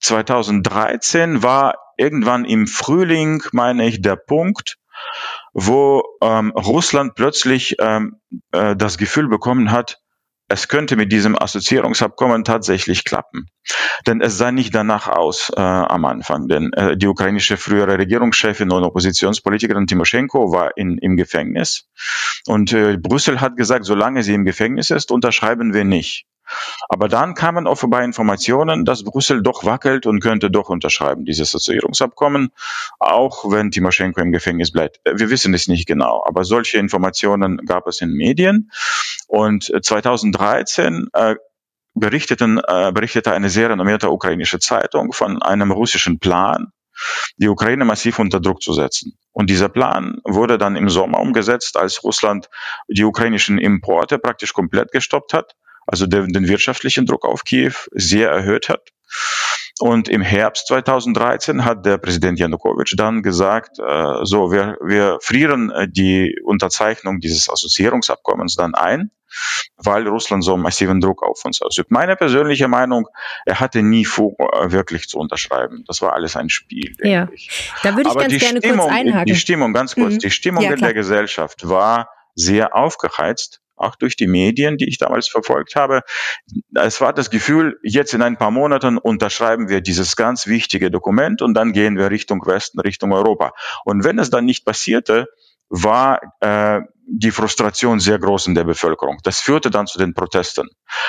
2013 0.00 1.42
war 1.42 1.74
irgendwann 1.96 2.44
im 2.44 2.66
Frühling, 2.66 3.42
meine 3.52 3.86
ich, 3.86 4.02
der 4.02 4.16
Punkt, 4.16 4.76
wo 5.52 6.02
ähm, 6.22 6.50
Russland 6.50 7.14
plötzlich 7.14 7.76
ähm, 7.78 8.20
äh, 8.52 8.74
das 8.76 8.98
Gefühl 8.98 9.28
bekommen 9.28 9.70
hat, 9.70 10.00
es 10.54 10.68
könnte 10.68 10.94
mit 10.94 11.10
diesem 11.10 11.36
Assoziierungsabkommen 11.36 12.44
tatsächlich 12.44 13.04
klappen. 13.04 13.48
Denn 14.06 14.20
es 14.20 14.38
sah 14.38 14.52
nicht 14.52 14.72
danach 14.72 15.08
aus 15.08 15.50
äh, 15.56 15.60
am 15.60 16.04
Anfang. 16.04 16.46
Denn 16.46 16.72
äh, 16.74 16.96
die 16.96 17.08
ukrainische 17.08 17.56
frühere 17.56 17.98
Regierungschefin 17.98 18.70
und 18.70 18.84
Oppositionspolitikerin 18.84 19.88
Timoschenko 19.88 20.52
war 20.52 20.76
in, 20.76 20.98
im 20.98 21.16
Gefängnis. 21.16 21.88
Und 22.46 22.72
äh, 22.72 22.96
Brüssel 22.96 23.40
hat 23.40 23.56
gesagt, 23.56 23.84
solange 23.84 24.22
sie 24.22 24.34
im 24.34 24.44
Gefängnis 24.44 24.90
ist, 24.90 25.10
unterschreiben 25.10 25.74
wir 25.74 25.84
nicht. 25.84 26.24
Aber 26.88 27.08
dann 27.08 27.34
kamen 27.34 27.66
offenbar 27.66 28.04
Informationen, 28.04 28.84
dass 28.84 29.04
Brüssel 29.04 29.42
doch 29.42 29.64
wackelt 29.64 30.06
und 30.06 30.20
könnte 30.20 30.50
doch 30.50 30.68
unterschreiben, 30.68 31.24
dieses 31.24 31.48
Assoziierungsabkommen, 31.50 32.50
auch 32.98 33.50
wenn 33.50 33.70
Timoschenko 33.70 34.20
im 34.20 34.32
Gefängnis 34.32 34.72
bleibt. 34.72 35.00
Wir 35.04 35.30
wissen 35.30 35.54
es 35.54 35.68
nicht 35.68 35.86
genau, 35.86 36.22
aber 36.26 36.44
solche 36.44 36.78
Informationen 36.78 37.58
gab 37.64 37.86
es 37.86 38.00
in 38.00 38.10
Medien. 38.10 38.70
Und 39.26 39.64
2013 39.64 41.08
äh, 41.12 41.36
berichteten, 41.94 42.60
äh, 42.66 42.92
berichtete 42.92 43.32
eine 43.32 43.48
sehr 43.48 43.70
renommierte 43.70 44.10
ukrainische 44.10 44.58
Zeitung 44.58 45.12
von 45.12 45.40
einem 45.42 45.70
russischen 45.70 46.18
Plan, 46.18 46.72
die 47.38 47.48
Ukraine 47.48 47.84
massiv 47.84 48.18
unter 48.18 48.40
Druck 48.40 48.62
zu 48.62 48.72
setzen. 48.72 49.18
Und 49.32 49.50
dieser 49.50 49.68
Plan 49.68 50.20
wurde 50.24 50.58
dann 50.58 50.76
im 50.76 50.88
Sommer 50.88 51.20
umgesetzt, 51.20 51.76
als 51.76 52.04
Russland 52.04 52.48
die 52.88 53.04
ukrainischen 53.04 53.58
Importe 53.58 54.18
praktisch 54.18 54.52
komplett 54.52 54.92
gestoppt 54.92 55.32
hat 55.32 55.54
also 55.86 56.06
den, 56.06 56.28
den 56.32 56.48
wirtschaftlichen 56.48 57.06
Druck 57.06 57.24
auf 57.24 57.44
Kiew 57.44 57.74
sehr 57.92 58.30
erhöht 58.30 58.68
hat. 58.68 58.90
Und 59.80 60.08
im 60.08 60.22
Herbst 60.22 60.68
2013 60.68 61.64
hat 61.64 61.84
der 61.84 61.98
Präsident 61.98 62.38
Janukowitsch 62.38 62.94
dann 62.96 63.22
gesagt, 63.22 63.78
äh, 63.80 64.24
so, 64.24 64.52
wir, 64.52 64.78
wir 64.80 65.18
frieren 65.20 65.70
äh, 65.70 65.88
die 65.88 66.38
Unterzeichnung 66.44 67.18
dieses 67.18 67.50
Assoziierungsabkommens 67.50 68.54
dann 68.54 68.74
ein, 68.76 69.10
weil 69.76 70.06
Russland 70.06 70.44
so 70.44 70.56
massiven 70.56 71.00
Druck 71.00 71.24
auf 71.24 71.44
uns 71.44 71.60
ausübt. 71.60 71.90
Meine 71.90 72.14
persönliche 72.14 72.68
Meinung, 72.68 73.08
er 73.46 73.58
hatte 73.58 73.82
nie 73.82 74.04
vor, 74.04 74.36
äh, 74.38 74.70
wirklich 74.70 75.08
zu 75.08 75.18
unterschreiben. 75.18 75.82
Das 75.88 76.00
war 76.02 76.12
alles 76.12 76.36
ein 76.36 76.50
Spiel. 76.50 76.94
Ja, 77.02 77.28
da 77.82 77.96
würde 77.96 78.02
ich 78.02 78.16
Aber 78.16 78.20
ganz 78.20 78.38
gerne 78.38 78.60
Stimmung, 78.60 78.78
kurz 78.78 78.92
einhaken. 78.92 79.26
Die 79.26 79.34
Stimmung, 79.34 79.72
ganz 79.72 79.96
kurz, 79.96 80.14
mhm. 80.14 80.18
die 80.20 80.30
Stimmung 80.30 80.62
ja, 80.62 80.72
in 80.72 80.80
der 80.80 80.94
Gesellschaft 80.94 81.68
war 81.68 82.10
sehr 82.36 82.76
aufgeheizt 82.76 83.60
auch 83.76 83.96
durch 83.96 84.16
die 84.16 84.26
Medien, 84.26 84.76
die 84.76 84.88
ich 84.88 84.98
damals 84.98 85.28
verfolgt 85.28 85.76
habe. 85.76 86.02
Es 86.74 87.00
war 87.00 87.12
das 87.12 87.30
Gefühl, 87.30 87.78
jetzt 87.82 88.14
in 88.14 88.22
ein 88.22 88.36
paar 88.36 88.50
Monaten 88.50 88.98
unterschreiben 88.98 89.68
wir 89.68 89.80
dieses 89.80 90.16
ganz 90.16 90.46
wichtige 90.46 90.90
Dokument 90.90 91.42
und 91.42 91.54
dann 91.54 91.72
gehen 91.72 91.96
wir 91.96 92.10
Richtung 92.10 92.44
Westen, 92.46 92.80
Richtung 92.80 93.12
Europa. 93.12 93.52
Und 93.84 94.04
wenn 94.04 94.18
es 94.18 94.30
dann 94.30 94.44
nicht 94.44 94.64
passierte, 94.64 95.26
war 95.68 96.20
äh, 96.40 96.82
die 97.06 97.30
Frustration 97.30 98.00
sehr 98.00 98.18
groß 98.18 98.46
in 98.46 98.54
der 98.54 98.64
Bevölkerung. 98.64 99.18
Das 99.24 99.40
führte 99.40 99.70
dann 99.70 99.86
zu 99.86 99.98
den 99.98 100.14
Protesten. 100.14 100.68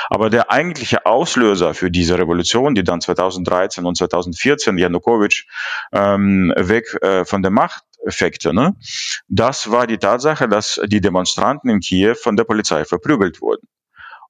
Aber 0.10 0.30
der 0.30 0.52
eigentliche 0.52 1.06
Auslöser 1.06 1.74
für 1.74 1.90
diese 1.90 2.18
Revolution, 2.18 2.76
die 2.76 2.84
dann 2.84 3.00
2013 3.00 3.86
und 3.86 3.96
2014 3.96 4.78
Janukowitsch 4.78 5.46
ähm, 5.94 6.54
weg 6.58 6.98
äh, 7.02 7.24
von 7.24 7.42
der 7.42 7.52
Macht 7.52 7.85
Effekte. 8.06 8.54
Ne? 8.54 8.76
Das 9.28 9.72
war 9.72 9.88
die 9.88 9.98
Tatsache, 9.98 10.48
dass 10.48 10.80
die 10.86 11.02
Demonstranten 11.02 11.70
in 11.70 11.80
Kiew 11.80 12.16
von 12.16 12.36
der 12.36 12.44
Polizei 12.44 12.86
verprügelt 12.86 13.42
wurden. 13.42 13.68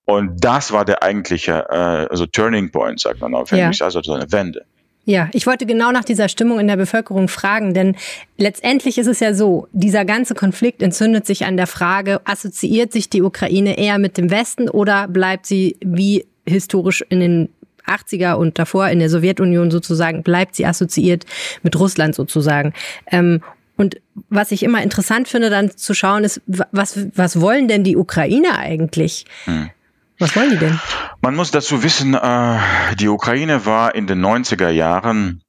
Und 0.06 0.44
das 0.44 0.72
war 0.72 0.86
der 0.86 1.02
eigentliche, 1.02 1.66
äh, 1.70 2.08
also 2.10 2.26
Turning 2.28 2.72
Point, 2.72 3.00
sagt 3.00 3.22
man 3.22 3.34
auf 3.34 3.52
Englisch, 3.52 3.80
ja. 3.80 3.86
also 3.86 4.02
so 4.02 4.14
eine 4.14 4.32
Wende. 4.32 4.66
Ja, 5.08 5.30
ich 5.34 5.46
wollte 5.46 5.68
genau 5.68 5.92
nach 5.92 6.04
dieser 6.04 6.30
Stimmung 6.30 6.60
in 6.60 6.68
der 6.68 6.78
Bevölkerung 6.78 7.28
fragen, 7.28 7.76
denn 7.76 7.96
letztendlich 8.38 8.98
ist 8.98 9.06
es 9.06 9.20
ja 9.20 9.36
so, 9.36 9.68
dieser 9.72 10.04
ganze 10.04 10.34
Konflikt 10.34 10.82
entzündet 10.82 11.28
sich 11.28 11.46
an 11.46 11.58
der 11.58 11.68
Frage, 11.68 12.22
assoziiert 12.26 12.92
sich 12.92 13.10
die 13.10 13.22
Ukraine 13.22 13.78
eher 13.78 14.00
mit 14.00 14.18
dem 14.18 14.32
Westen 14.32 14.68
oder 14.68 15.08
bleibt 15.08 15.46
sie 15.46 15.78
wie 15.82 16.26
historisch 16.48 17.04
in 17.10 17.20
den 17.20 17.50
80er 17.86 18.34
und 18.34 18.58
davor 18.58 18.90
in 18.90 18.98
der 18.98 19.12
Sowjetunion 19.12 19.70
sozusagen, 19.70 20.24
bleibt 20.24 20.56
sie 20.56 20.66
assoziiert 20.66 21.26
mit 21.62 21.80
Russland 21.80 22.16
sozusagen. 22.16 22.74
Ähm, 23.12 23.42
und 23.78 24.02
was 24.30 24.52
ich 24.52 24.64
immer 24.64 24.82
interessant 24.82 25.28
finde, 25.28 25.50
dann 25.50 25.76
zu 25.76 25.94
schauen, 25.94 26.24
ist, 26.24 26.42
was, 26.46 26.98
was 27.16 27.42
wollen 27.42 27.68
denn 27.68 27.84
die 27.84 27.98
Ukrainer 27.98 28.58
eigentlich? 28.58 29.26
Hm. 29.46 29.70
Was 30.18 30.36
wollen 30.36 30.52
die 30.52 30.58
denn? 30.58 30.80
Man 31.22 31.36
muss 31.36 31.52
dazu 31.52 31.84
wissen, 31.84 32.14
äh, 32.14 32.60
die 33.00 33.10
Ukraine 33.10 33.66
war 33.66 33.96
in 33.96 34.08
den 34.08 34.26
90er 34.26 34.70
Jahren 34.70 35.44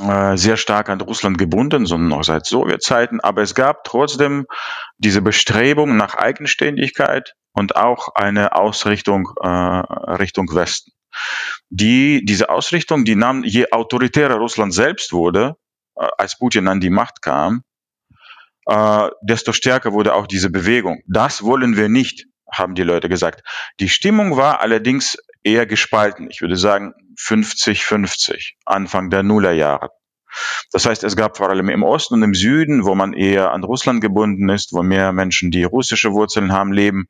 äh, 0.00 0.36
sehr 0.36 0.56
stark 0.56 0.88
an 0.88 1.00
Russland 1.00 1.38
gebunden, 1.38 1.86
sondern 1.86 2.08
noch 2.08 2.24
seit 2.24 2.46
Sowjetzeiten. 2.46 3.20
Aber 3.20 3.42
es 3.42 3.54
gab 3.54 3.84
trotzdem 3.84 4.46
diese 4.98 5.22
Bestrebung 5.22 5.96
nach 5.96 6.14
Eigenständigkeit 6.14 7.34
und 7.52 7.76
auch 7.76 8.14
eine 8.14 8.54
Ausrichtung 8.54 9.30
äh, 9.40 9.48
Richtung 9.48 10.52
Westen. 10.54 10.92
Die, 11.70 12.24
diese 12.24 12.50
Ausrichtung, 12.50 13.04
die 13.04 13.16
nahm, 13.16 13.44
je 13.44 13.70
autoritärer 13.70 14.36
Russland 14.36 14.74
selbst 14.74 15.12
wurde, 15.12 15.56
als 15.94 16.38
Putin 16.38 16.68
an 16.68 16.80
die 16.80 16.90
Macht 16.90 17.22
kam, 17.22 17.62
äh, 18.66 19.08
desto 19.22 19.52
stärker 19.52 19.92
wurde 19.92 20.14
auch 20.14 20.26
diese 20.26 20.50
Bewegung. 20.50 21.02
Das 21.06 21.42
wollen 21.42 21.76
wir 21.76 21.88
nicht, 21.88 22.26
haben 22.50 22.74
die 22.74 22.82
Leute 22.82 23.08
gesagt. 23.08 23.42
Die 23.80 23.88
Stimmung 23.88 24.36
war 24.36 24.60
allerdings 24.60 25.18
eher 25.42 25.66
gespalten. 25.66 26.28
Ich 26.30 26.40
würde 26.40 26.56
sagen 26.56 26.94
50-50, 27.18 28.54
Anfang 28.64 29.10
der 29.10 29.22
Nullerjahre. 29.22 29.90
Das 30.72 30.86
heißt, 30.86 31.04
es 31.04 31.14
gab 31.14 31.36
vor 31.36 31.48
allem 31.48 31.68
im 31.68 31.82
Osten 31.82 32.14
und 32.14 32.22
im 32.22 32.34
Süden, 32.34 32.84
wo 32.84 32.94
man 32.94 33.12
eher 33.12 33.52
an 33.52 33.62
Russland 33.62 34.00
gebunden 34.00 34.48
ist, 34.48 34.72
wo 34.72 34.82
mehr 34.82 35.12
Menschen, 35.12 35.50
die 35.50 35.62
russische 35.64 36.12
Wurzeln 36.12 36.52
haben, 36.52 36.72
leben, 36.72 37.06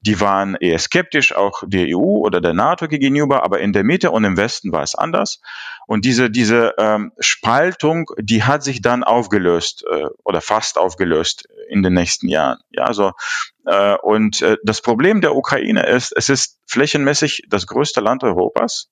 die 0.00 0.20
waren 0.20 0.54
eher 0.54 0.78
skeptisch, 0.78 1.34
auch 1.34 1.62
der 1.66 1.86
EU 1.88 2.20
oder 2.20 2.40
der 2.40 2.54
NATO 2.54 2.86
gegenüber, 2.88 3.42
aber 3.42 3.60
in 3.60 3.72
der 3.72 3.84
Mitte 3.84 4.10
und 4.10 4.24
im 4.24 4.36
Westen 4.36 4.70
war 4.70 4.82
es 4.82 4.94
anders. 4.94 5.40
Und 5.86 6.04
diese, 6.04 6.30
diese 6.30 6.74
ähm, 6.78 7.12
Spaltung, 7.18 8.10
die 8.18 8.42
hat 8.42 8.62
sich 8.62 8.80
dann 8.80 9.04
aufgelöst 9.04 9.84
äh, 9.90 10.06
oder 10.24 10.40
fast 10.40 10.78
aufgelöst 10.78 11.48
in 11.68 11.82
den 11.82 11.94
nächsten 11.94 12.28
Jahren. 12.28 12.58
Ja, 12.70 12.84
also 12.84 13.12
äh, 13.66 13.96
und 14.02 14.42
äh, 14.42 14.56
das 14.64 14.80
Problem 14.80 15.20
der 15.20 15.34
Ukraine 15.34 15.86
ist, 15.86 16.12
es 16.16 16.28
ist 16.28 16.58
flächenmäßig 16.66 17.44
das 17.48 17.66
größte 17.66 18.00
Land 18.00 18.24
Europas. 18.24 18.88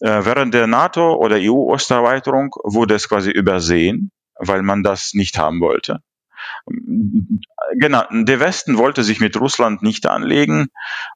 Äh, 0.00 0.24
während 0.24 0.54
der 0.54 0.66
NATO 0.66 1.14
oder 1.14 1.36
EU-Osterweiterung 1.38 2.50
wurde 2.62 2.94
es 2.94 3.08
quasi 3.08 3.30
übersehen, 3.30 4.10
weil 4.36 4.62
man 4.62 4.82
das 4.82 5.14
nicht 5.14 5.38
haben 5.38 5.60
wollte. 5.60 6.00
Genau, 7.74 8.04
der 8.10 8.40
Westen 8.40 8.78
wollte 8.78 9.02
sich 9.04 9.20
mit 9.20 9.38
Russland 9.38 9.82
nicht 9.82 10.06
anlegen. 10.06 10.68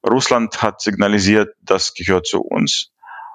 Russland 0.07 0.61
hat 0.61 0.81
signalisiert, 0.81 1.55
das 1.61 1.93
gehört 1.93 2.27
zu 2.27 2.41
uns. 2.41 2.92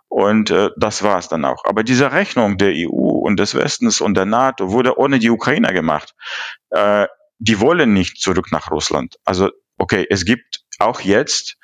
Und 0.08 0.50
äh, 0.50 0.70
das 0.76 1.02
war 1.02 1.18
es 1.18 1.28
dann 1.28 1.44
auch. 1.44 1.64
Aber 1.64 1.84
diese 1.84 2.12
Rechnung 2.12 2.56
der 2.56 2.72
EU 2.74 3.18
und 3.26 3.38
des 3.38 3.54
Westens 3.54 4.00
und 4.00 4.16
der 4.16 4.24
NATO 4.24 4.72
wurde 4.72 4.98
ohne 4.98 5.18
die 5.18 5.30
Ukrainer 5.30 5.72
gemacht. 5.72 6.14
Äh, 6.70 7.06
die 7.38 7.60
wollen 7.60 7.92
nicht 7.92 8.20
zurück 8.20 8.50
nach 8.50 8.70
Russland. 8.70 9.16
Also 9.24 9.50
okay, 9.78 10.06
es 10.10 10.24
gibt 10.24 10.64
auch 10.78 11.00
jetzt 11.00 11.56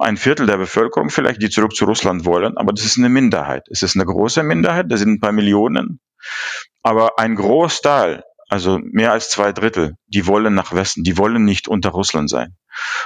ein 0.00 0.16
Viertel 0.16 0.46
der 0.46 0.56
Bevölkerung 0.56 1.10
vielleicht, 1.10 1.42
die 1.42 1.50
zurück 1.50 1.74
zu 1.74 1.84
Russland 1.84 2.24
wollen, 2.24 2.56
aber 2.56 2.72
das 2.72 2.84
ist 2.84 2.98
eine 2.98 3.08
Minderheit. 3.08 3.66
Es 3.70 3.82
ist 3.82 3.96
eine 3.96 4.04
große 4.04 4.42
Minderheit, 4.42 4.86
das 4.90 5.00
sind 5.00 5.14
ein 5.14 5.20
paar 5.20 5.32
Millionen, 5.32 6.00
aber 6.82 7.18
ein 7.18 7.34
Großteil, 7.34 8.22
also 8.48 8.78
mehr 8.82 9.12
als 9.12 9.30
zwei 9.30 9.52
Drittel, 9.52 9.94
die 10.06 10.26
wollen 10.26 10.54
nach 10.54 10.72
Westen, 10.72 11.02
die 11.02 11.18
wollen 11.18 11.44
nicht 11.44 11.68
unter 11.68 11.90
Russland 11.90 12.30
sein. 12.30 12.56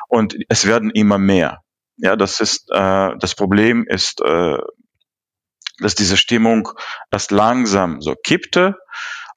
Und 0.09 0.37
es 0.49 0.67
werden 0.67 0.91
immer 0.91 1.19
mehr. 1.19 1.61
Ja, 1.99 2.17
das 2.17 2.41
ist 2.41 2.69
äh, 2.71 3.13
das 3.19 3.35
Problem 3.35 3.87
ist 3.89 4.21
äh, 4.21 4.59
dass 5.81 5.95
diese 5.95 6.17
Stimmung 6.17 6.69
erst 7.11 7.31
langsam 7.31 8.01
so 8.01 8.15
kippte. 8.15 8.77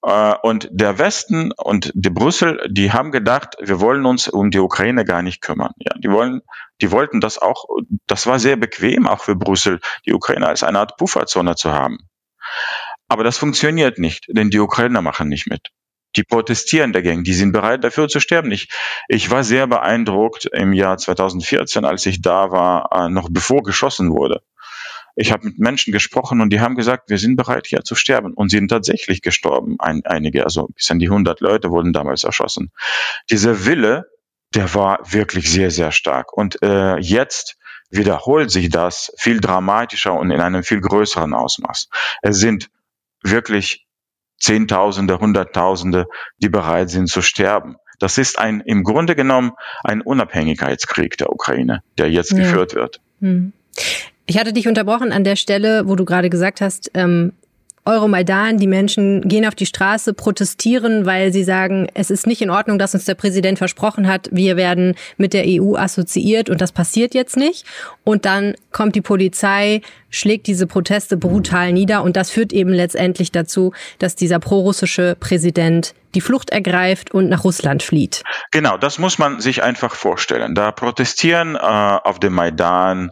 Äh, 0.01 0.35
und 0.41 0.69
der 0.71 0.97
Westen 0.97 1.51
und 1.51 1.91
die 1.93 2.09
Brüssel, 2.09 2.65
die 2.69 2.91
haben 2.91 3.11
gedacht, 3.11 3.55
wir 3.59 3.79
wollen 3.79 4.05
uns 4.05 4.27
um 4.27 4.51
die 4.51 4.59
Ukraine 4.59 5.05
gar 5.05 5.21
nicht 5.21 5.41
kümmern. 5.41 5.73
Ja, 5.77 5.93
die 5.97 6.09
wollen, 6.09 6.41
die 6.81 6.91
wollten 6.91 7.19
das 7.21 7.37
auch, 7.37 7.65
das 8.07 8.27
war 8.27 8.39
sehr 8.39 8.55
bequem 8.55 9.07
auch 9.07 9.21
für 9.21 9.35
Brüssel, 9.35 9.79
die 10.05 10.13
Ukraine 10.13 10.47
als 10.47 10.63
eine 10.63 10.79
Art 10.79 10.97
Pufferzone 10.97 11.55
zu 11.55 11.71
haben. 11.71 11.97
Aber 13.07 13.23
das 13.23 13.37
funktioniert 13.37 13.97
nicht, 13.97 14.25
denn 14.29 14.49
die 14.49 14.59
Ukrainer 14.59 15.01
machen 15.01 15.29
nicht 15.29 15.47
mit. 15.47 15.69
Die 16.15 16.23
protestieren 16.23 16.91
dagegen, 16.91 17.23
die 17.23 17.33
sind 17.33 17.51
bereit 17.51 17.83
dafür 17.83 18.07
zu 18.07 18.19
sterben. 18.19 18.51
Ich, 18.51 18.69
ich 19.07 19.29
war 19.29 19.43
sehr 19.43 19.67
beeindruckt 19.67 20.45
im 20.45 20.73
Jahr 20.73 20.97
2014, 20.97 21.85
als 21.85 22.05
ich 22.05 22.21
da 22.21 22.51
war, 22.51 22.89
äh, 22.91 23.09
noch 23.09 23.29
bevor 23.29 23.61
geschossen 23.61 24.11
wurde. 24.11 24.41
Ich 25.19 25.33
habe 25.33 25.47
mit 25.47 25.59
Menschen 25.59 25.91
gesprochen 25.91 26.39
und 26.39 26.49
die 26.53 26.61
haben 26.61 26.75
gesagt, 26.75 27.09
wir 27.09 27.17
sind 27.17 27.35
bereit 27.35 27.67
hier 27.67 27.83
zu 27.83 27.93
sterben 27.93 28.33
und 28.33 28.49
sie 28.49 28.55
sind 28.55 28.69
tatsächlich 28.69 29.21
gestorben. 29.21 29.75
Ein, 29.79 30.01
einige, 30.05 30.45
also 30.45 30.67
bis 30.67 30.89
an 30.91 30.99
die 30.99 31.09
100 31.09 31.41
Leute 31.41 31.71
wurden 31.71 31.91
damals 31.91 32.23
erschossen. 32.23 32.71
Dieser 33.29 33.65
Wille, 33.65 34.05
der 34.55 34.73
war 34.73 34.99
wirklich 35.11 35.51
sehr, 35.51 35.71
sehr 35.71 35.91
stark. 35.91 36.31
Und 36.31 36.63
äh, 36.63 36.97
jetzt 36.99 37.57
wiederholt 37.89 38.49
sich 38.49 38.69
das 38.69 39.11
viel 39.17 39.41
dramatischer 39.41 40.13
und 40.13 40.31
in 40.31 40.39
einem 40.39 40.63
viel 40.63 40.79
größeren 40.79 41.33
Ausmaß. 41.33 41.89
Es 42.21 42.37
sind 42.37 42.69
wirklich 43.21 43.85
Zehntausende, 44.39 45.19
Hunderttausende, 45.19 46.07
die 46.37 46.47
bereit 46.47 46.89
sind 46.89 47.09
zu 47.09 47.21
sterben. 47.21 47.75
Das 47.99 48.17
ist 48.17 48.39
ein, 48.39 48.61
im 48.61 48.85
Grunde 48.85 49.17
genommen 49.17 49.51
ein 49.83 49.99
Unabhängigkeitskrieg 49.99 51.17
der 51.17 51.29
Ukraine, 51.29 51.83
der 51.97 52.09
jetzt 52.09 52.31
ja. 52.31 52.37
geführt 52.37 52.73
wird. 52.73 53.01
Hm. 53.19 53.51
Ich 54.29 54.37
hatte 54.37 54.53
dich 54.53 54.67
unterbrochen 54.67 55.11
an 55.11 55.23
der 55.23 55.35
Stelle, 55.35 55.87
wo 55.87 55.95
du 55.95 56.05
gerade 56.05 56.29
gesagt 56.29 56.61
hast, 56.61 56.91
ähm, 56.93 57.33
Euromaidan, 57.83 58.59
die 58.59 58.67
Menschen 58.67 59.27
gehen 59.27 59.43
auf 59.43 59.55
die 59.55 59.65
Straße, 59.65 60.13
protestieren, 60.13 61.07
weil 61.07 61.33
sie 61.33 61.43
sagen, 61.43 61.87
es 61.95 62.11
ist 62.11 62.27
nicht 62.27 62.43
in 62.43 62.51
Ordnung, 62.51 62.77
dass 62.77 62.93
uns 62.93 63.05
der 63.05 63.15
Präsident 63.15 63.57
versprochen 63.57 64.07
hat, 64.07 64.29
wir 64.31 64.55
werden 64.55 64.93
mit 65.17 65.33
der 65.33 65.45
EU 65.47 65.75
assoziiert 65.75 66.51
und 66.51 66.61
das 66.61 66.71
passiert 66.71 67.15
jetzt 67.15 67.37
nicht. 67.37 67.65
Und 68.03 68.25
dann 68.25 68.53
kommt 68.71 68.93
die 68.93 69.01
Polizei, 69.01 69.81
schlägt 70.11 70.45
diese 70.45 70.67
Proteste 70.67 71.17
brutal 71.17 71.73
nieder 71.73 72.03
und 72.03 72.15
das 72.15 72.29
führt 72.29 72.53
eben 72.53 72.71
letztendlich 72.71 73.31
dazu, 73.31 73.73
dass 73.97 74.15
dieser 74.15 74.37
prorussische 74.37 75.17
Präsident 75.19 75.95
die 76.13 76.21
Flucht 76.21 76.51
ergreift 76.51 77.15
und 77.15 77.29
nach 77.29 77.43
Russland 77.43 77.81
flieht. 77.81 78.21
Genau, 78.51 78.77
das 78.77 78.99
muss 78.99 79.17
man 79.17 79.39
sich 79.39 79.63
einfach 79.63 79.95
vorstellen. 79.95 80.53
Da 80.53 80.71
protestieren 80.71 81.55
äh, 81.55 81.57
auf 81.57 82.19
dem 82.19 82.33
Maidan 82.33 83.09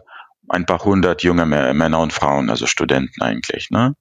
ein 0.48 0.66
paar 0.66 0.84
hundert 0.84 1.22
junge 1.22 1.46
Männer 1.46 2.00
und 2.00 2.12
Frauen, 2.12 2.50
also 2.50 2.66
Studenten 2.66 3.22
eigentlich. 3.22 3.70
Ne? 3.70 3.94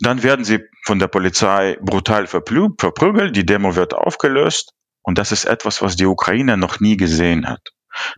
Dann 0.00 0.22
werden 0.22 0.44
sie 0.44 0.60
von 0.84 0.98
der 0.98 1.08
Polizei 1.08 1.76
brutal 1.80 2.26
verprügelt, 2.26 3.36
die 3.36 3.46
Demo 3.46 3.76
wird 3.76 3.94
aufgelöst 3.94 4.72
und 5.02 5.18
das 5.18 5.32
ist 5.32 5.44
etwas, 5.44 5.82
was 5.82 5.96
die 5.96 6.06
Ukraine 6.06 6.56
noch 6.56 6.80
nie 6.80 6.96
gesehen 6.96 7.48
hat. 7.48 7.68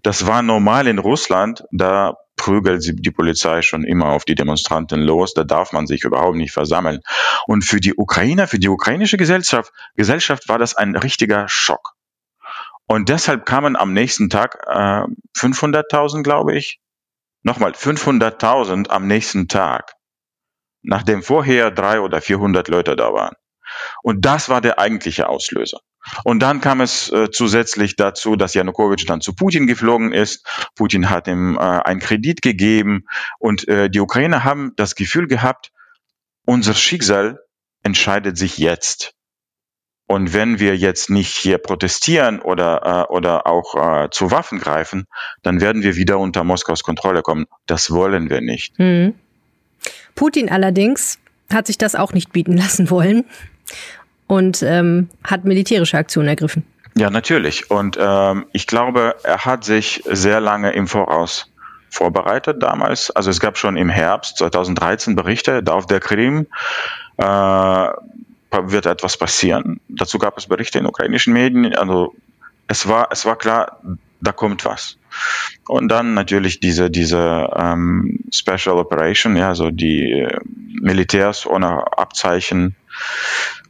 Das 0.03 0.27
war 0.27 0.43
normal 0.43 0.87
in 0.87 0.99
Russland, 0.99 1.65
da 1.73 2.15
prügelt 2.37 2.83
sie 2.83 2.95
die 2.97 3.11
Polizei 3.11 3.63
schon 3.63 3.85
immer 3.85 4.07
auf 4.07 4.25
die 4.25 4.35
Demonstranten 4.35 5.01
los, 5.01 5.35
da 5.35 5.45
darf 5.45 5.73
man 5.73 5.87
sich 5.87 6.05
überhaupt 6.05 6.37
nicht 6.37 6.53
versammeln. 6.53 7.01
Und 7.47 7.65
für 7.65 7.81
die 7.81 7.95
Ukrainer, 7.95 8.47
für 8.47 8.59
die 8.59 8.69
ukrainische 8.69 9.17
Gesellschaft, 9.17 9.73
Gesellschaft 9.95 10.49
war 10.49 10.59
das 10.59 10.75
ein 10.75 10.97
richtiger 10.97 11.49
Schock. 11.49 11.95
Und 12.87 13.09
deshalb 13.09 13.47
kamen 13.47 13.77
am 13.77 13.93
nächsten 13.93 14.31
Tag 14.31 14.65
äh, 14.67 15.05
500.000, 15.37 16.23
glaube 16.23 16.57
ich, 16.57 16.81
nochmal 17.43 17.73
500.000 17.73 18.89
am 18.89 19.07
nächsten 19.07 19.49
Tag 19.49 19.95
nachdem 20.85 21.23
vorher 21.23 21.71
drei 21.71 22.01
oder 22.01 22.21
400 22.21 22.69
Leute 22.69 22.95
da 22.95 23.13
waren. 23.13 23.35
Und 24.03 24.25
das 24.25 24.49
war 24.49 24.61
der 24.61 24.79
eigentliche 24.79 25.29
Auslöser. 25.29 25.81
Und 26.23 26.41
dann 26.41 26.61
kam 26.61 26.83
es 26.83 27.11
äh, 27.11 27.31
zusätzlich 27.31 27.97
dazu, 27.97 28.37
dass 28.37 28.53
Janukowitsch 28.53 29.09
dann 29.09 29.23
zu 29.23 29.35
Putin 29.35 29.67
geflogen 29.67 30.13
ist. 30.13 30.47
Putin 30.77 31.09
hat 31.09 31.27
ihm 31.27 31.57
äh, 31.57 31.61
einen 31.61 31.99
Kredit 31.99 32.43
gegeben 32.43 33.07
und 33.39 33.67
äh, 33.69 33.89
die 33.89 34.01
Ukrainer 34.01 34.45
haben 34.45 34.73
das 34.77 34.95
Gefühl 34.95 35.27
gehabt, 35.27 35.73
unser 36.45 36.75
Schicksal 36.75 37.41
entscheidet 37.83 38.37
sich 38.37 38.59
jetzt. 38.59 39.14
Und 40.07 40.35
wenn 40.35 40.59
wir 40.59 40.77
jetzt 40.77 41.09
nicht 41.09 41.35
hier 41.35 41.59
protestieren 41.59 42.41
oder, 42.41 43.07
äh, 43.09 43.13
oder 43.13 43.47
auch 43.47 43.75
äh, 44.05 44.11
zu 44.11 44.31
Waffen 44.31 44.59
greifen, 44.59 45.07
dann 45.43 45.61
werden 45.61 45.83
wir 45.83 45.97
wieder 45.97 46.19
unter 46.19 46.45
Moskaus 46.45 46.83
Kontrolle 46.83 47.23
kommen. 47.23 47.47
Das 47.67 47.91
wollen 47.91 48.29
wir 48.29 48.41
nicht. 48.41 48.79
Mhm. 48.79 49.15
Putin 50.15 50.51
allerdings 50.51 51.19
hat 51.53 51.67
sich 51.67 51.79
das 51.79 51.95
auch 51.95 52.13
nicht 52.13 52.33
bieten 52.33 52.57
lassen 52.57 52.91
wollen 52.91 53.25
und 54.27 54.63
ähm, 54.63 55.09
hat 55.23 55.45
militärische 55.45 55.97
Aktionen 55.97 56.29
ergriffen. 56.29 56.65
Ja, 56.97 57.11
natürlich. 57.11 57.71
Und 57.71 57.99
ähm, 58.01 58.47
ich 58.53 58.67
glaube, 58.67 59.17
er 59.25 59.45
hat 59.45 59.65
sich 59.65 60.03
sehr 60.07 60.41
lange 60.41 60.73
im 60.73 60.87
Voraus 60.87 61.51
vorbereitet 61.91 62.63
damals. 62.63 63.11
Also 63.11 63.31
es 63.31 63.41
gab 63.41 63.59
schon 63.59 63.77
im 63.77 63.89
Herbst 63.89 64.39
2013 64.39 65.17
Berichte, 65.17 65.63
da 65.63 65.73
auf 65.73 65.87
der 65.87 66.01
Krim 66.01 66.47
äh, 67.17 67.89
wird 68.71 68.87
etwas 68.87 69.17
passieren. 69.17 69.81
Dazu 69.89 70.19
gab 70.19 70.39
es 70.39 70.47
Berichte 70.47 70.79
in 70.79 70.87
ukrainischen 70.87 71.33
Medien. 71.33 71.75
Also 71.75 72.15
es 72.67 72.89
war, 72.89 73.09
es 73.11 73.25
war 73.25 73.37
klar, 73.37 73.81
da 74.21 74.33
kommt 74.33 74.65
was. 74.65 74.97
Und 75.69 75.89
dann 75.89 76.15
natürlich 76.15 76.61
diese, 76.61 76.91
diese 76.91 77.51
ähm, 77.57 78.21
Special 78.33 78.79
Operation, 78.79 79.37
ja, 79.37 79.55
so 79.55 79.71
die 79.71 80.11
äh, 80.11 80.39
Militärs 80.81 81.47
ohne 81.47 81.85
Abzeichen. 81.97 82.75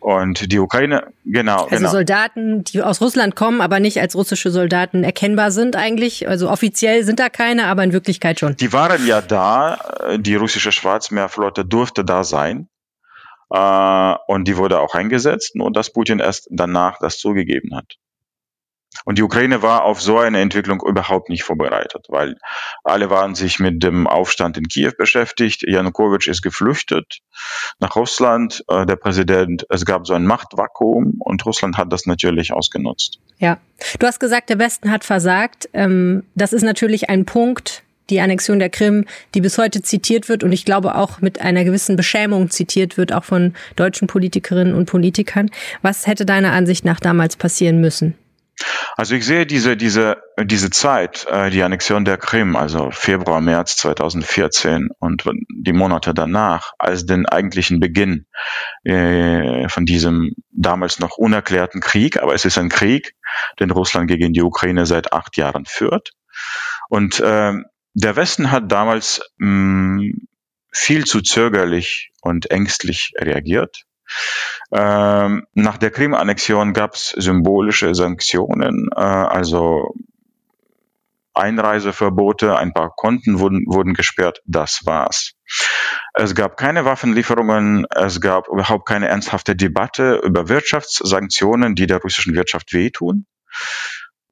Und 0.01 0.53
die 0.53 0.59
Ukraine, 0.59 1.13
genau. 1.25 1.65
Also 1.65 1.77
genau. 1.77 1.91
Soldaten, 1.91 2.65
die 2.65 2.83
aus 2.83 3.01
Russland 3.01 3.37
kommen, 3.37 3.63
aber 3.63 3.81
nicht 3.81 4.01
als 4.01 4.15
russische 4.15 4.51
Soldaten 4.51 5.03
erkennbar 5.03 5.51
sind 5.51 5.77
eigentlich. 5.77 6.29
Also 6.29 6.51
offiziell 6.51 7.05
sind 7.05 7.21
da 7.21 7.31
keine, 7.31 7.67
aber 7.67 7.85
in 7.85 7.93
Wirklichkeit 7.95 8.39
schon. 8.39 8.55
Die 8.57 8.73
waren 8.75 9.07
ja 9.07 9.23
da. 9.23 9.79
Die 10.19 10.35
russische 10.35 10.73
Schwarzmeerflotte 10.73 11.65
durfte 11.65 12.05
da 12.05 12.23
sein. 12.23 12.69
Äh, 13.55 14.15
und 14.27 14.49
die 14.49 14.57
wurde 14.57 14.81
auch 14.81 14.95
eingesetzt, 14.95 15.55
nur 15.55 15.71
dass 15.71 15.93
Putin 15.93 16.19
erst 16.19 16.49
danach 16.51 16.99
das 16.99 17.19
zugegeben 17.19 17.77
hat. 17.77 17.95
Und 19.05 19.19
die 19.19 19.23
Ukraine 19.23 19.63
war 19.63 19.85
auf 19.85 20.01
so 20.01 20.19
eine 20.19 20.41
Entwicklung 20.41 20.81
überhaupt 20.85 21.29
nicht 21.29 21.43
vorbereitet, 21.43 22.07
weil 22.09 22.37
alle 22.85 23.11
waren 23.11 23.35
sich 23.35 23.59
mit 23.59 23.83
dem 23.83 24.07
Aufstand 24.07 24.57
in 24.57 24.69
Kiew 24.69 24.93
beschäftigt. 24.97 25.63
Janukowitsch 25.67 26.29
ist 26.29 26.43
geflüchtet 26.43 27.21
nach 27.81 27.97
Russland. 27.97 28.65
Äh, 28.69 28.87
der 28.87 28.97
Präsident, 28.97 29.67
es 29.69 29.85
gab 29.85 30.07
so 30.07 30.15
ein 30.15 30.27
Machtvakuum 30.27 31.17
und 31.19 31.45
Russland 31.47 31.77
hat 31.77 31.93
das 31.93 32.07
natürlich 32.07 32.53
ausgenutzt. 32.53 33.19
Ja, 33.39 33.59
du 33.99 34.07
hast 34.07 34.21
gesagt, 34.21 34.49
der 34.49 34.59
Westen 34.59 34.91
hat 34.91 35.05
versagt. 35.05 35.69
Ähm, 35.73 36.25
das 36.35 36.53
ist 36.53 36.63
natürlich 36.63 37.09
ein 37.09 37.25
Punkt, 37.25 37.84
die 38.11 38.21
Annexion 38.21 38.59
der 38.59 38.71
Krim, 38.71 39.07
die 39.35 39.41
bis 39.41 39.59
heute 39.59 39.83
zitiert 39.83 40.29
wird 40.29 40.45
und 40.45 40.53
ich 40.53 40.65
glaube 40.65 40.95
auch 40.95 41.21
mit 41.21 41.41
einer 41.41 41.65
gewissen 41.65 41.97
Beschämung 41.97 42.51
zitiert 42.51 42.97
wird, 42.97 43.13
auch 43.13 43.25
von 43.25 43.55
deutschen 43.77 44.09
Politikerinnen 44.09 44.75
und 44.75 44.87
Politikern. 44.87 45.51
Was 45.83 46.07
hätte 46.07 46.27
deiner 46.27 46.53
Ansicht 46.53 46.85
nach 46.85 47.01
damals 47.01 47.37
passieren 47.37 47.81
müssen? 47.81 48.15
Also 48.97 49.17
ich 49.17 49.27
sehe 49.27 49.47
diese, 49.47 49.77
diese, 49.77 50.19
diese 50.41 50.71
Zeit, 50.71 51.27
äh, 51.29 51.51
die 51.51 51.63
Annexion 51.63 52.05
der 52.05 52.19
Krim, 52.19 52.55
also 52.55 52.91
Februar, 52.93 53.41
März 53.41 53.77
2014 53.79 54.91
und 54.99 55.25
die 55.51 55.73
Monate 55.73 56.15
danach, 56.15 56.73
als 56.79 57.05
den 57.05 57.27
eigentlichen 57.27 57.81
Beginn 57.81 58.27
äh, 58.85 59.69
von 59.69 59.87
diesem 59.87 60.35
damals 60.53 61.01
noch 61.01 61.17
unerklärten 61.17 61.81
Krieg. 61.81 62.23
Aber 62.23 62.35
es 62.35 62.45
ist 62.45 62.59
ein 62.59 62.69
Krieg, 62.69 63.15
den 63.59 63.73
Russland 63.73 64.09
gegen 64.09 64.33
die 64.33 64.43
Ukraine 64.43 64.87
seit 64.87 65.13
acht 65.13 65.37
Jahren 65.37 65.65
führt. 65.67 66.13
Und 66.89 67.19
äh, 67.21 67.55
der 67.95 68.17
Westen 68.17 68.51
hat 68.51 68.71
damals 68.71 69.21
mh, 69.39 70.13
viel 70.73 71.05
zu 71.05 71.21
zögerlich 71.23 72.11
und 72.21 72.51
ängstlich 72.51 73.13
reagiert. 73.17 73.85
Ähm, 74.73 75.47
nach 75.55 75.79
der 75.79 75.91
Krim-Annexion 75.91 76.73
gab 76.73 76.95
es 76.95 77.11
symbolische 77.11 77.95
Sanktionen, 77.95 78.89
äh, 78.95 79.01
also 79.01 79.95
Einreiseverbote, 81.33 82.57
ein 82.57 82.73
paar 82.73 82.91
Konten 82.95 83.41
wurden, 83.41 83.65
wurden 83.67 83.95
gesperrt, 83.95 84.41
das 84.47 84.83
war's. 84.85 85.33
Es 86.15 86.35
gab 86.35 86.57
keine 86.57 86.85
Waffenlieferungen, 86.85 87.87
es 87.91 88.21
gab 88.21 88.49
überhaupt 88.49 88.87
keine 88.87 89.09
ernsthafte 89.09 89.57
Debatte 89.57 90.21
über 90.25 90.49
Wirtschaftssanktionen, 90.49 91.75
die 91.75 91.87
der 91.87 91.99
russischen 91.99 92.35
Wirtschaft 92.35 92.73
wehtun. 92.73 93.27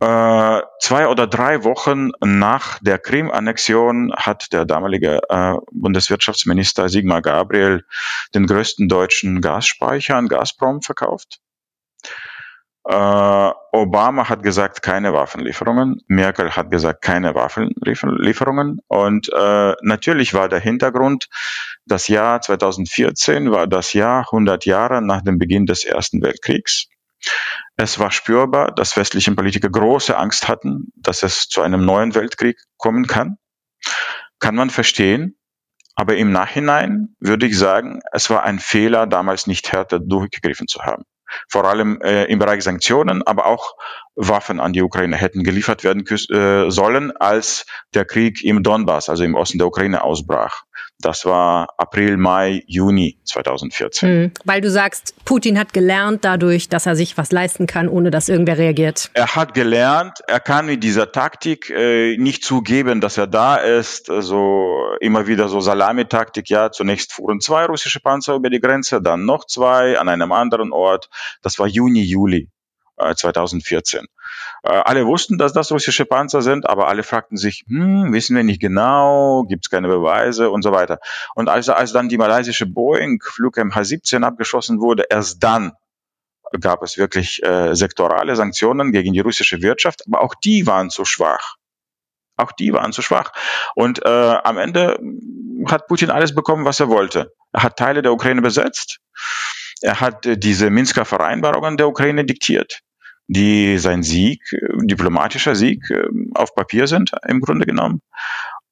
Äh, 0.03 0.63
zwei 0.81 1.07
oder 1.07 1.29
drei 1.29 1.63
Wochen 1.63 2.11
nach 2.19 2.81
der 2.81 2.99
Krim-Annexion 2.99 4.13
hat 4.17 4.53
der 4.53 4.65
damalige 4.65 5.21
äh, 5.29 5.55
Bundeswirtschaftsminister 5.71 6.89
Sigmar 6.89 7.23
Gabriel 7.23 7.85
den 8.35 8.47
größten 8.47 8.89
deutschen 8.89 9.41
Gasspeicher 9.41 10.17
an 10.17 10.27
Gazprom 10.27 10.83
verkauft. 10.83 11.39
Äh, 12.85 12.93
Obama 13.71 14.29
hat 14.29 14.43
gesagt, 14.43 14.83
keine 14.83 15.13
Waffenlieferungen. 15.13 16.03
Merkel 16.09 16.51
hat 16.51 16.73
gesagt, 16.73 17.03
keine 17.03 17.37
Waffenlieferungen. 17.37 18.81
Und 18.89 19.33
äh, 19.33 19.75
natürlich 19.83 20.35
war 20.35 20.49
der 20.49 20.59
Hintergrund, 20.59 21.29
das 21.87 22.09
Jahr 22.09 22.41
2014 22.41 23.53
war 23.53 23.69
das 23.69 23.93
Jahr 23.93 24.23
100 24.33 24.67
Jahre 24.67 25.01
nach 25.01 25.23
dem 25.23 25.39
Beginn 25.39 25.67
des 25.67 25.85
Ersten 25.85 26.23
Weltkriegs. 26.23 26.89
Es 27.77 27.99
war 27.99 28.11
spürbar, 28.11 28.73
dass 28.75 28.97
westliche 28.97 29.35
Politiker 29.35 29.71
große 29.71 30.17
Angst 30.17 30.49
hatten, 30.49 30.93
dass 30.97 31.23
es 31.23 31.49
zu 31.49 31.63
einem 31.63 31.85
neuen 31.85 32.15
Weltkrieg 32.15 32.59
kommen 32.77 33.07
kann. 33.07 33.37
Kann 34.39 34.55
man 34.55 34.71
verstehen. 34.71 35.39
Aber 35.95 36.17
im 36.17 36.33
Nachhinein 36.33 37.15
würde 37.21 37.47
ich 37.47 37.59
sagen, 37.59 38.01
es 38.13 38.31
war 38.31 38.45
ein 38.45 38.59
Fehler, 38.59 39.07
damals 39.07 39.47
nicht 39.47 39.73
härter 39.73 40.01
durchgegriffen 40.01 40.67
zu 40.67 40.81
haben 40.83 41.05
vor 41.49 41.65
allem 41.65 42.01
äh, 42.03 42.25
im 42.25 42.39
Bereich 42.39 42.63
Sanktionen, 42.63 43.23
aber 43.23 43.47
auch 43.47 43.75
Waffen 44.15 44.61
an 44.61 44.73
die 44.73 44.83
Ukraine 44.83 45.17
hätten 45.17 45.43
geliefert 45.43 45.85
werden 45.85 46.05
äh, 46.07 46.71
sollen, 46.71 47.17
als 47.17 47.67
der 47.95 48.05
Krieg 48.05 48.45
im 48.45 48.63
Donbass, 48.63 49.09
also 49.09 49.25
im 49.25 49.35
Osten 49.35 49.59
der 49.59 49.67
Ukraine, 49.67 50.05
ausbrach. 50.05 50.65
Das 51.01 51.25
war 51.25 51.69
April, 51.79 52.17
Mai, 52.17 52.63
Juni 52.67 53.19
2014. 53.25 54.09
Mhm. 54.09 54.33
Weil 54.45 54.61
du 54.61 54.71
sagst, 54.71 55.15
Putin 55.25 55.59
hat 55.59 55.73
gelernt 55.73 56.25
dadurch, 56.25 56.69
dass 56.69 56.87
er 56.87 56.95
sich 56.95 57.19
was 57.19 57.33
leisten 57.33 57.67
kann, 57.67 57.89
ohne 57.89 58.11
dass 58.11 58.29
irgendwer 58.29 58.59
reagiert. 58.59 59.11
Er 59.15 59.35
hat 59.35 59.55
gelernt, 59.55 60.21
er 60.29 60.41
kann 60.41 60.67
mit 60.67 60.85
dieser 60.85 61.11
Taktik 61.11 61.71
äh, 61.71 62.17
nicht 62.19 62.45
zugeben, 62.45 63.01
dass 63.01 63.19
er 63.19 63.27
da 63.27 63.57
ist. 63.57 64.11
Also 64.11 64.95
immer 65.01 65.27
wieder 65.27 65.49
so 65.49 65.61
Salamitaktik, 65.61 66.49
ja, 66.51 66.71
zunächst 66.71 67.15
fuhren 67.15 67.41
zwei 67.41 67.65
russische 67.65 68.01
Panzer 68.01 68.35
über 68.37 68.51
die 68.51 68.61
Grenze, 68.61 69.03
dann 69.03 69.25
noch 69.25 69.47
zwei 69.47 69.99
an 69.99 70.09
einem 70.09 70.31
anderen 70.33 70.73
Ort. 70.73 71.09
Das 71.43 71.59
war 71.59 71.67
Juni, 71.67 72.03
Juli 72.03 72.49
2014. 73.15 74.01
Äh, 74.01 74.07
äh, 74.63 74.69
alle 74.69 75.07
wussten, 75.07 75.39
dass 75.39 75.53
das 75.53 75.71
russische 75.73 76.05
Panzer 76.05 76.43
sind, 76.43 76.69
aber 76.69 76.89
alle 76.89 77.03
fragten 77.03 77.37
sich, 77.37 77.65
hm, 77.67 78.13
wissen 78.13 78.37
wir 78.37 78.45
nicht 78.45 78.61
genau, 78.61 79.45
gibt 79.45 79.67
es 79.67 79.71
keine 79.71 79.89
Beweise 79.89 80.51
und 80.51 80.63
so 80.63 80.73
weiter. 80.73 80.99
Und 81.35 81.49
als, 81.49 81.69
als 81.69 81.93
dann 81.93 82.09
die 82.09 82.19
malaysische 82.19 82.67
Boeing 82.67 83.21
Flug 83.23 83.59
MH17 83.59 84.23
abgeschossen 84.23 84.81
wurde, 84.81 85.05
erst 85.11 85.43
dann 85.43 85.73
gab 86.61 86.83
es 86.83 86.99
wirklich 86.99 87.43
äh, 87.43 87.75
sektorale 87.75 88.37
Sanktionen 88.37 88.93
gegen 88.93 89.13
die 89.13 89.21
russische 89.21 89.63
Wirtschaft, 89.63 90.03
aber 90.07 90.21
auch 90.21 90.35
die 90.35 90.67
waren 90.67 90.91
zu 90.91 91.05
schwach. 91.05 91.57
Auch 92.37 92.53
die 92.53 92.73
waren 92.73 92.93
zu 92.93 93.03
schwach. 93.03 93.33
Und 93.75 94.05
äh, 94.05 94.09
am 94.09 94.59
Ende 94.59 94.99
hat 95.67 95.87
Putin 95.87 96.11
alles 96.11 96.35
bekommen, 96.35 96.65
was 96.65 96.81
er 96.81 96.89
wollte. 96.89 97.33
Er 97.53 97.63
hat 97.63 97.77
Teile 97.77 98.03
der 98.03 98.13
Ukraine 98.13 98.43
besetzt. 98.43 98.99
Er 99.81 100.01
hat 100.01 100.27
äh, 100.27 100.39
diese 100.39 100.71
Minsker 100.71 101.05
Vereinbarungen 101.05 101.77
der 101.77 101.89
Ukraine 101.89 102.25
diktiert, 102.25 102.81
die 103.33 103.79
sein 103.79 104.03
Sieg, 104.03 104.43
äh, 104.53 104.59
diplomatischer 104.83 105.55
Sieg 105.55 105.91
äh, 105.91 106.09
auf 106.35 106.55
Papier 106.55 106.87
sind, 106.87 107.13
im 107.27 107.41
Grunde 107.41 107.67
genommen. 107.67 108.01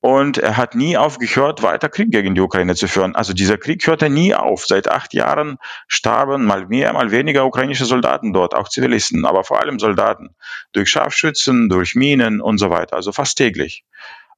Und 0.03 0.39
er 0.39 0.57
hat 0.57 0.75
nie 0.75 0.97
aufgehört, 0.97 1.63
weiter 1.63 1.91
Krieg 1.91 2.11
gegen 2.11 2.35
die 2.35 2.41
Ukraine 2.41 2.75
zu 2.75 2.89
führen. 2.89 3.15
Also 3.15 3.35
dieser 3.35 3.59
Krieg 3.59 3.87
hörte 3.87 4.09
nie 4.09 4.35
auf. 4.35 4.65
Seit 4.67 4.89
acht 4.89 5.13
Jahren 5.13 5.59
starben 5.89 6.47
mal 6.47 6.67
mehr, 6.69 6.93
mal 6.95 7.11
weniger 7.11 7.45
ukrainische 7.45 7.85
Soldaten 7.85 8.33
dort, 8.33 8.55
auch 8.55 8.71
Zivilisten, 8.71 9.27
aber 9.27 9.45
vor 9.45 9.61
allem 9.61 9.79
Soldaten. 9.79 10.31
Durch 10.73 10.89
Scharfschützen, 10.89 11.69
durch 11.69 11.97
Minen 11.97 12.41
und 12.41 12.57
so 12.57 12.71
weiter. 12.71 12.97
Also 12.97 13.13
fast 13.13 13.37
täglich. 13.37 13.85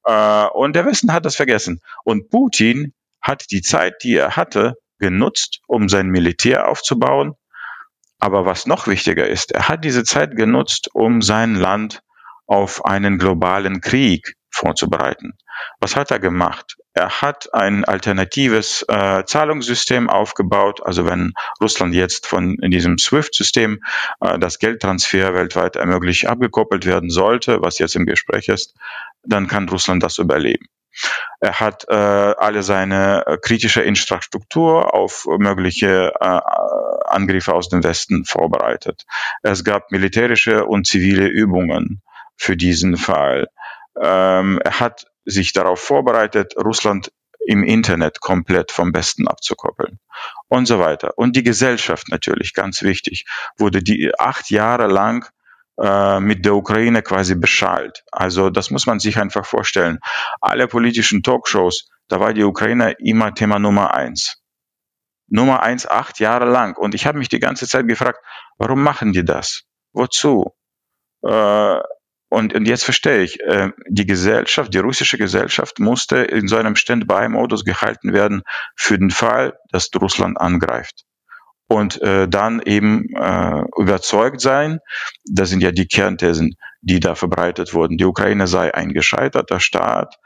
Und 0.03 0.75
der 0.75 0.85
Westen 0.85 1.13
hat 1.13 1.23
das 1.23 1.37
vergessen. 1.37 1.79
Und 2.03 2.29
Putin 2.29 2.93
hat 3.21 3.45
die 3.51 3.61
Zeit, 3.61 4.03
die 4.03 4.17
er 4.17 4.35
hatte, 4.35 4.75
genutzt, 4.99 5.61
um 5.67 5.87
sein 5.87 6.07
Militär 6.07 6.67
aufzubauen. 6.67 7.35
Aber 8.23 8.45
was 8.45 8.67
noch 8.67 8.87
wichtiger 8.87 9.27
ist, 9.27 9.51
er 9.51 9.67
hat 9.67 9.83
diese 9.83 10.05
Zeit 10.05 10.37
genutzt, 10.37 10.89
um 10.93 11.21
sein 11.21 11.55
Land 11.55 11.99
auf 12.47 12.85
einen 12.85 13.17
globalen 13.17 13.81
Krieg 13.81 14.37
vorzubereiten. 14.49 15.33
Was 15.81 15.97
hat 15.97 16.09
er 16.09 16.19
gemacht? 16.19 16.77
Er 16.93 17.21
hat 17.21 17.53
ein 17.53 17.83
alternatives 17.83 18.85
äh, 18.87 19.25
Zahlungssystem 19.25 20.09
aufgebaut. 20.09 20.79
Also 20.85 21.05
wenn 21.05 21.33
Russland 21.61 21.93
jetzt 21.95 22.25
von 22.25 22.55
diesem 22.61 22.97
SWIFT-System 22.97 23.81
äh, 24.21 24.39
das 24.39 24.57
Geldtransfer 24.57 25.33
weltweit 25.33 25.75
ermöglicht 25.75 26.25
abgekoppelt 26.25 26.85
werden 26.85 27.09
sollte, 27.09 27.61
was 27.61 27.77
jetzt 27.77 27.97
im 27.97 28.05
Gespräch 28.05 28.47
ist, 28.47 28.73
dann 29.23 29.49
kann 29.49 29.67
Russland 29.67 30.01
das 30.01 30.17
überleben. 30.17 30.67
Er 31.39 31.59
hat 31.59 31.85
äh, 31.89 31.93
alle 31.93 32.63
seine 32.63 33.25
äh, 33.25 33.37
kritische 33.37 33.81
Infrastruktur 33.81 34.93
auf 34.93 35.25
mögliche 35.37 36.13
äh, 36.19 36.39
Angriffe 37.05 37.53
aus 37.53 37.69
dem 37.69 37.83
Westen 37.83 38.25
vorbereitet. 38.25 39.03
Es 39.41 39.63
gab 39.63 39.91
militärische 39.91 40.65
und 40.65 40.87
zivile 40.87 41.27
Übungen 41.27 42.01
für 42.37 42.55
diesen 42.55 42.97
Fall. 42.97 43.47
Ähm, 44.01 44.59
er 44.63 44.79
hat 44.79 45.05
sich 45.25 45.53
darauf 45.53 45.79
vorbereitet, 45.79 46.55
Russland 46.57 47.11
im 47.45 47.63
Internet 47.63 48.21
komplett 48.21 48.71
vom 48.71 48.93
Westen 48.93 49.27
abzukoppeln 49.27 49.99
und 50.47 50.65
so 50.65 50.79
weiter. 50.79 51.17
Und 51.17 51.35
die 51.35 51.43
Gesellschaft 51.43 52.07
natürlich, 52.09 52.53
ganz 52.53 52.83
wichtig, 52.83 53.25
wurde 53.57 53.83
die 53.83 54.11
acht 54.17 54.49
Jahre 54.49 54.87
lang 54.87 55.29
mit 55.75 56.45
der 56.45 56.53
Ukraine 56.55 57.01
quasi 57.01 57.35
beschallt. 57.35 58.03
Also 58.11 58.49
das 58.51 58.69
muss 58.69 58.85
man 58.85 58.99
sich 58.99 59.17
einfach 59.17 59.45
vorstellen. 59.45 59.99
Alle 60.39 60.67
politischen 60.67 61.23
Talkshows, 61.23 61.89
da 62.07 62.19
war 62.19 62.33
die 62.33 62.43
Ukraine 62.43 62.95
immer 62.99 63.33
Thema 63.33 63.57
Nummer 63.57 63.93
eins. 63.93 64.39
Nummer 65.27 65.63
eins 65.63 65.87
acht 65.87 66.19
Jahre 66.19 66.45
lang. 66.45 66.77
Und 66.77 66.93
ich 66.93 67.07
habe 67.07 67.17
mich 67.17 67.29
die 67.29 67.39
ganze 67.39 67.67
Zeit 67.67 67.87
gefragt, 67.87 68.19
warum 68.57 68.83
machen 68.83 69.13
die 69.13 69.25
das? 69.25 69.63
Wozu? 69.93 70.53
Äh, 71.23 71.79
und, 72.29 72.53
und 72.53 72.67
jetzt 72.67 72.83
verstehe 72.83 73.21
ich, 73.21 73.39
äh, 73.41 73.71
die 73.87 74.05
Gesellschaft, 74.05 74.73
die 74.73 74.79
russische 74.79 75.17
Gesellschaft 75.17 75.79
musste 75.79 76.17
in 76.17 76.47
so 76.47 76.55
einem 76.57 76.75
Stand-by-Modus 76.75 77.63
gehalten 77.63 78.13
werden 78.13 78.43
für 78.75 78.97
den 78.97 79.11
Fall, 79.11 79.57
dass 79.71 79.89
Russland 79.99 80.39
angreift 80.39 81.05
und 81.73 81.99
äh, 82.03 82.27
dann 82.27 82.61
eben 82.61 83.07
äh, 83.15 83.63
überzeugt 83.79 84.41
sein, 84.41 84.79
das 85.25 85.49
sind 85.49 85.63
ja 85.63 85.71
die 85.71 85.87
Kernthesen, 85.87 86.55
die 86.81 86.99
da 86.99 87.15
verbreitet 87.15 87.73
wurden. 87.73 87.97
Die 87.97 88.05
Ukraine 88.05 88.45
sei 88.45 88.71
ein 88.75 88.93
gescheiterter 88.93 89.59
Staat, 89.59 90.19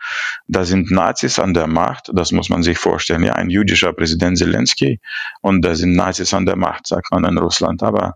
da 0.49 0.65
sind 0.65 0.91
Nazis 0.91 1.39
an 1.39 1.53
der 1.53 1.67
Macht, 1.67 2.09
das 2.13 2.33
muss 2.33 2.49
man 2.49 2.63
sich 2.63 2.77
vorstellen, 2.77 3.23
ja, 3.23 3.33
ein 3.33 3.49
jüdischer 3.49 3.93
Präsident 3.93 4.37
Zelensky. 4.37 4.99
Und 5.41 5.63
da 5.63 5.73
sind 5.75 5.95
Nazis 5.95 6.33
an 6.33 6.45
der 6.45 6.57
Macht, 6.57 6.85
sagt 6.85 7.11
man 7.11 7.23
in 7.23 7.37
Russland, 7.37 7.81
aber 7.81 8.15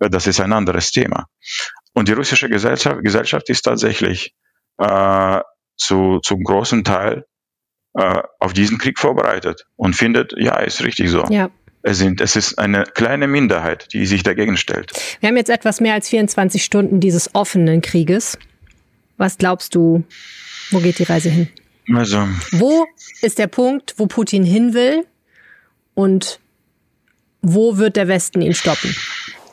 äh, 0.00 0.10
das 0.10 0.26
ist 0.26 0.40
ein 0.40 0.52
anderes 0.52 0.90
Thema. 0.90 1.26
Und 1.92 2.08
die 2.08 2.12
russische 2.12 2.48
Gesellschaft, 2.48 3.04
Gesellschaft 3.04 3.48
ist 3.50 3.62
tatsächlich 3.62 4.34
äh, 4.78 5.40
zu, 5.76 6.18
zum 6.24 6.42
großen 6.42 6.82
Teil 6.82 7.24
äh, 7.96 8.20
auf 8.40 8.52
diesen 8.52 8.78
Krieg 8.78 8.98
vorbereitet 8.98 9.64
und 9.76 9.94
findet, 9.94 10.34
ja, 10.36 10.56
ist 10.56 10.82
richtig 10.82 11.10
so. 11.10 11.24
Ja 11.30 11.50
sind. 11.86 12.20
Es 12.20 12.36
ist 12.36 12.58
eine 12.58 12.84
kleine 12.84 13.26
Minderheit, 13.26 13.92
die 13.92 14.06
sich 14.06 14.22
dagegen 14.22 14.56
stellt. 14.56 14.92
Wir 15.20 15.28
haben 15.28 15.36
jetzt 15.36 15.50
etwas 15.50 15.80
mehr 15.80 15.94
als 15.94 16.08
24 16.08 16.64
Stunden 16.64 17.00
dieses 17.00 17.34
offenen 17.34 17.82
Krieges. 17.82 18.38
Was 19.16 19.38
glaubst 19.38 19.74
du, 19.74 20.04
wo 20.70 20.80
geht 20.80 20.98
die 20.98 21.04
Reise 21.04 21.28
hin? 21.28 21.48
Also, 21.94 22.26
wo 22.52 22.86
ist 23.20 23.38
der 23.38 23.46
Punkt, 23.46 23.94
wo 23.98 24.06
Putin 24.06 24.44
hin 24.44 24.72
will 24.72 25.04
und 25.92 26.40
wo 27.42 27.76
wird 27.76 27.96
der 27.96 28.08
Westen 28.08 28.40
ihn 28.40 28.54
stoppen? 28.54 28.94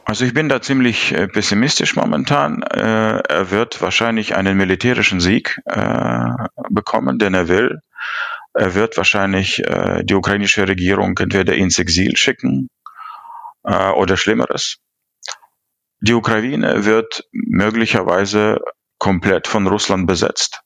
Also 0.05 0.25
ich 0.25 0.33
bin 0.33 0.49
da 0.49 0.61
ziemlich 0.61 1.13
äh, 1.13 1.27
pessimistisch 1.27 1.95
momentan. 1.95 2.63
Äh, 2.63 2.79
er 2.79 3.51
wird 3.51 3.81
wahrscheinlich 3.81 4.35
einen 4.35 4.57
militärischen 4.57 5.19
Sieg 5.19 5.61
äh, 5.65 6.29
bekommen, 6.69 7.19
den 7.19 7.33
er 7.33 7.47
will. 7.47 7.79
Er 8.53 8.75
wird 8.75 8.97
wahrscheinlich 8.97 9.59
äh, 9.59 10.03
die 10.03 10.15
ukrainische 10.15 10.67
Regierung 10.67 11.17
entweder 11.17 11.55
ins 11.55 11.79
Exil 11.79 12.17
schicken 12.17 12.67
äh, 13.63 13.89
oder 13.91 14.17
Schlimmeres. 14.17 14.77
Die 16.01 16.13
Ukraine 16.13 16.83
wird 16.83 17.23
möglicherweise 17.31 18.59
komplett 18.97 19.47
von 19.47 19.67
Russland 19.67 20.07
besetzt. 20.07 20.61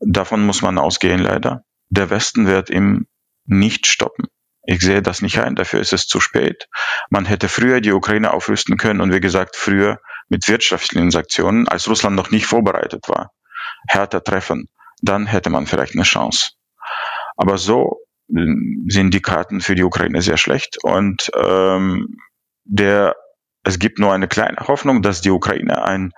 Davon 0.00 0.44
muss 0.46 0.62
man 0.62 0.78
ausgehen, 0.78 1.20
leider. 1.20 1.64
Der 1.88 2.10
Westen 2.10 2.46
wird 2.46 2.70
ihm 2.70 3.06
nicht 3.46 3.86
stoppen. 3.86 4.26
Ich 4.66 4.80
sehe 4.80 5.02
das 5.02 5.22
nicht 5.22 5.38
ein, 5.40 5.56
dafür 5.56 5.80
ist 5.80 5.92
es 5.92 6.06
zu 6.06 6.20
spät. 6.20 6.68
Man 7.10 7.26
hätte 7.26 7.48
früher 7.48 7.80
die 7.80 7.92
Ukraine 7.92 8.32
aufrüsten 8.32 8.76
können 8.76 9.00
und 9.00 9.12
wie 9.12 9.20
gesagt, 9.20 9.56
früher 9.56 10.00
mit 10.28 10.48
wirtschaftlichen 10.48 11.10
Sanktionen, 11.10 11.68
als 11.68 11.88
Russland 11.88 12.16
noch 12.16 12.30
nicht 12.30 12.46
vorbereitet 12.46 13.08
war, 13.08 13.30
härter 13.88 14.22
treffen 14.22 14.68
dann 15.02 15.26
hätte 15.26 15.50
man 15.50 15.66
vielleicht 15.66 15.94
eine 15.94 16.04
Chance. 16.04 16.52
Aber 17.36 17.58
so 17.58 17.98
äh, 18.34 18.44
sind 18.88 19.12
die 19.14 19.22
Karten 19.22 19.60
für 19.60 19.74
die 19.74 19.84
Ukraine 19.84 20.22
sehr 20.22 20.36
schlecht 20.36 20.78
und 20.82 21.30
ähm, 21.36 22.16
der 22.64 23.16
es 23.64 23.78
gibt 23.78 23.98
nur 23.98 24.12
eine 24.12 24.28
kleine 24.28 24.58
Hoffnung, 24.68 25.00
dass 25.00 25.22
die 25.22 25.30
Ukraine 25.30 25.84
einen 25.84 26.12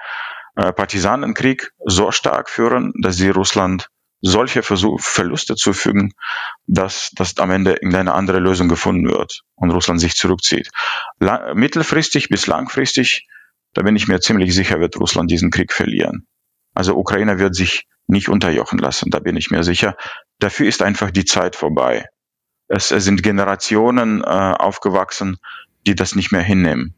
äh, 0.57 0.73
Partisanenkrieg 0.73 1.71
so 1.85 2.11
stark 2.11 2.51
führen, 2.51 2.93
dass 3.01 3.17
sie 3.17 3.29
Russland 3.29 3.89
solche 4.21 4.63
Versuch, 4.63 5.01
Verluste 5.01 5.55
zu 5.55 5.73
fügen, 5.73 6.13
dass, 6.67 7.11
dass 7.13 7.37
am 7.39 7.51
Ende 7.51 7.75
irgendeine 7.75 8.15
andere 8.15 8.41
Lösung 8.41 8.69
gefunden 8.69 9.09
wird 9.09 9.43
und 9.55 9.71
Russland 9.71 10.01
sich 10.01 10.17
zurückzieht. 10.17 10.71
Lang, 11.21 11.55
mittelfristig 11.55 12.29
bis 12.29 12.47
langfristig, 12.47 13.29
da 13.75 13.83
bin 13.83 13.95
ich 13.95 14.09
mir 14.09 14.21
ziemlich 14.21 14.55
sicher, 14.55 14.81
wird 14.81 14.97
Russland 14.97 15.31
diesen 15.31 15.51
Krieg 15.51 15.73
verlieren. 15.73 16.27
Also 16.75 16.97
Ukraine 16.97 17.39
wird 17.39 17.55
sich 17.55 17.87
nicht 18.07 18.29
unterjochen 18.29 18.79
lassen, 18.79 19.11
da 19.11 19.19
bin 19.19 19.37
ich 19.37 19.51
mir 19.51 19.65
sicher. 19.65 19.97
Dafür 20.39 20.69
ist 20.69 20.83
einfach 20.83 21.11
die 21.11 21.25
Zeit 21.25 21.57
vorbei. 21.57 22.07
Es, 22.69 22.91
es 22.91 23.05
sind 23.05 23.23
Generationen 23.23 24.23
äh, 24.23 24.27
aufgewachsen, 24.27 25.37
die 25.87 25.95
das 25.95 26.15
nicht 26.15 26.33
mehr 26.33 26.43
hinnehmen. 26.43 26.95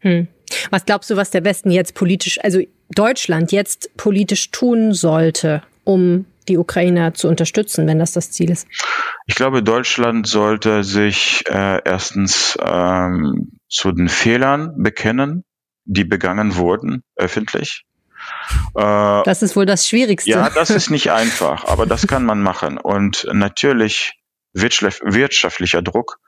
Hm. 0.00 0.28
Was 0.70 0.84
glaubst 0.84 1.10
du, 1.10 1.16
was 1.16 1.30
der 1.30 1.44
Westen 1.44 1.70
jetzt 1.70 1.94
politisch, 1.94 2.38
also 2.42 2.60
Deutschland 2.90 3.52
jetzt 3.52 3.96
politisch 3.96 4.50
tun 4.50 4.92
sollte, 4.92 5.62
um 5.84 6.26
die 6.48 6.58
Ukrainer 6.58 7.14
zu 7.14 7.28
unterstützen, 7.28 7.86
wenn 7.86 7.98
das 7.98 8.12
das 8.12 8.30
Ziel 8.30 8.50
ist? 8.50 8.68
Ich 9.26 9.34
glaube, 9.34 9.62
Deutschland 9.62 10.26
sollte 10.26 10.84
sich 10.84 11.44
äh, 11.48 11.80
erstens 11.84 12.58
ähm, 12.62 13.52
zu 13.68 13.92
den 13.92 14.08
Fehlern 14.08 14.74
bekennen, 14.82 15.44
die 15.84 16.04
begangen 16.04 16.56
wurden, 16.56 17.02
öffentlich. 17.16 17.84
Äh, 18.74 19.22
das 19.24 19.42
ist 19.42 19.56
wohl 19.56 19.66
das 19.66 19.88
Schwierigste. 19.88 20.30
Ja, 20.30 20.50
das 20.50 20.70
ist 20.70 20.90
nicht 20.90 21.10
einfach, 21.10 21.64
aber 21.64 21.86
das 21.86 22.06
kann 22.06 22.24
man 22.24 22.42
machen. 22.42 22.78
Und 22.78 23.26
natürlich 23.32 24.12
wirtschaftlicher 24.52 25.82
Druck 25.82 26.18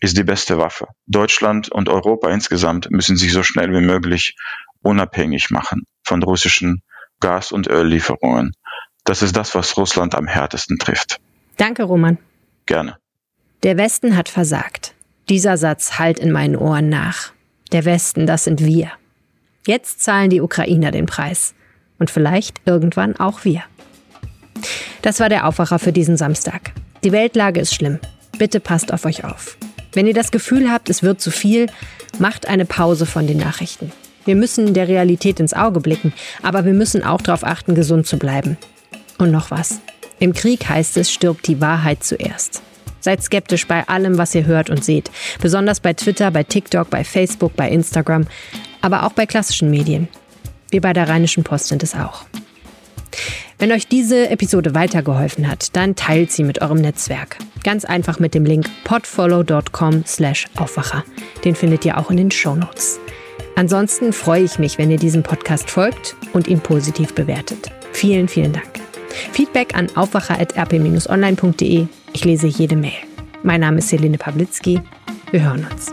ist 0.00 0.16
die 0.16 0.24
beste 0.24 0.58
Waffe. 0.58 0.86
Deutschland 1.06 1.70
und 1.70 1.88
Europa 1.88 2.30
insgesamt 2.30 2.90
müssen 2.90 3.16
sich 3.16 3.32
so 3.32 3.42
schnell 3.42 3.72
wie 3.72 3.80
möglich 3.80 4.36
unabhängig 4.82 5.50
machen 5.50 5.82
von 6.04 6.22
russischen 6.22 6.82
Gas- 7.20 7.52
und 7.52 7.68
Öllieferungen. 7.68 8.52
Das 9.04 9.22
ist 9.22 9.36
das, 9.36 9.54
was 9.54 9.76
Russland 9.76 10.14
am 10.14 10.26
härtesten 10.26 10.78
trifft. 10.78 11.18
Danke, 11.56 11.84
Roman. 11.84 12.18
Gerne. 12.66 12.98
Der 13.62 13.78
Westen 13.78 14.16
hat 14.16 14.28
versagt. 14.28 14.94
Dieser 15.28 15.56
Satz 15.56 15.98
hallt 15.98 16.18
in 16.18 16.30
meinen 16.30 16.56
Ohren 16.56 16.88
nach. 16.88 17.32
Der 17.72 17.84
Westen, 17.84 18.26
das 18.26 18.44
sind 18.44 18.64
wir. 18.64 18.92
Jetzt 19.66 20.00
zahlen 20.00 20.30
die 20.30 20.40
Ukrainer 20.40 20.92
den 20.92 21.06
Preis. 21.06 21.52
Und 21.98 22.10
vielleicht 22.10 22.60
irgendwann 22.66 23.16
auch 23.16 23.44
wir. 23.44 23.62
Das 25.02 25.18
war 25.18 25.28
der 25.28 25.46
Aufwacher 25.46 25.78
für 25.78 25.92
diesen 25.92 26.16
Samstag. 26.16 26.72
Die 27.02 27.10
Weltlage 27.10 27.60
ist 27.60 27.74
schlimm. 27.74 27.98
Bitte 28.38 28.60
passt 28.60 28.92
auf 28.92 29.04
euch 29.04 29.24
auf. 29.24 29.56
Wenn 29.92 30.06
ihr 30.06 30.14
das 30.14 30.30
Gefühl 30.30 30.70
habt, 30.70 30.88
es 30.88 31.02
wird 31.02 31.20
zu 31.20 31.30
viel, 31.30 31.66
macht 32.18 32.46
eine 32.46 32.64
Pause 32.64 33.06
von 33.06 33.26
den 33.26 33.38
Nachrichten. 33.38 33.92
Wir 34.24 34.36
müssen 34.36 34.72
der 34.74 34.88
Realität 34.88 35.40
ins 35.40 35.54
Auge 35.54 35.80
blicken, 35.80 36.12
aber 36.42 36.64
wir 36.64 36.74
müssen 36.74 37.02
auch 37.02 37.20
darauf 37.20 37.44
achten, 37.44 37.74
gesund 37.74 38.06
zu 38.06 38.18
bleiben. 38.18 38.58
Und 39.18 39.30
noch 39.30 39.50
was. 39.50 39.80
Im 40.18 40.32
Krieg 40.32 40.68
heißt 40.68 40.96
es, 40.96 41.10
stirbt 41.10 41.46
die 41.48 41.60
Wahrheit 41.60 42.04
zuerst. 42.04 42.62
Seid 43.00 43.22
skeptisch 43.22 43.66
bei 43.66 43.86
allem, 43.88 44.18
was 44.18 44.34
ihr 44.34 44.46
hört 44.46 44.68
und 44.68 44.84
seht. 44.84 45.10
Besonders 45.40 45.80
bei 45.80 45.92
Twitter, 45.92 46.30
bei 46.30 46.42
TikTok, 46.42 46.90
bei 46.90 47.04
Facebook, 47.04 47.54
bei 47.56 47.70
Instagram, 47.70 48.26
aber 48.80 49.04
auch 49.04 49.12
bei 49.12 49.26
klassischen 49.26 49.70
Medien. 49.70 50.08
Wir 50.70 50.80
bei 50.80 50.92
der 50.92 51.08
Rheinischen 51.08 51.44
Post 51.44 51.68
sind 51.68 51.82
es 51.82 51.94
auch. 51.94 52.24
Wenn 53.58 53.72
euch 53.72 53.88
diese 53.88 54.28
Episode 54.28 54.74
weitergeholfen 54.74 55.48
hat, 55.48 55.74
dann 55.74 55.96
teilt 55.96 56.30
sie 56.30 56.44
mit 56.44 56.60
eurem 56.60 56.78
Netzwerk. 56.78 57.38
Ganz 57.64 57.86
einfach 57.86 58.18
mit 58.18 58.34
dem 58.34 58.44
Link 58.44 58.66
podfollow.com 58.84 60.04
slash 60.06 60.46
Aufwacher. 60.56 61.04
Den 61.44 61.54
findet 61.54 61.84
ihr 61.84 61.96
auch 61.96 62.10
in 62.10 62.18
den 62.18 62.30
Show 62.30 62.54
Notes. 62.54 63.00
Ansonsten 63.54 64.12
freue 64.12 64.42
ich 64.42 64.58
mich, 64.58 64.76
wenn 64.76 64.90
ihr 64.90 64.98
diesem 64.98 65.22
Podcast 65.22 65.70
folgt 65.70 66.14
und 66.34 66.46
ihn 66.46 66.60
positiv 66.60 67.14
bewertet. 67.14 67.70
Vielen, 67.92 68.28
vielen 68.28 68.52
Dank. 68.52 68.68
Feedback 69.32 69.74
an 69.74 69.88
aufwacher.rp-online.de. 69.96 71.86
Ich 72.12 72.24
lese 72.24 72.46
jede 72.46 72.76
Mail. 72.76 72.92
Mein 73.42 73.60
Name 73.60 73.78
ist 73.78 73.90
Helene 73.90 74.18
Pawlitzki. 74.18 74.82
Wir 75.30 75.42
hören 75.42 75.66
uns. 75.72 75.92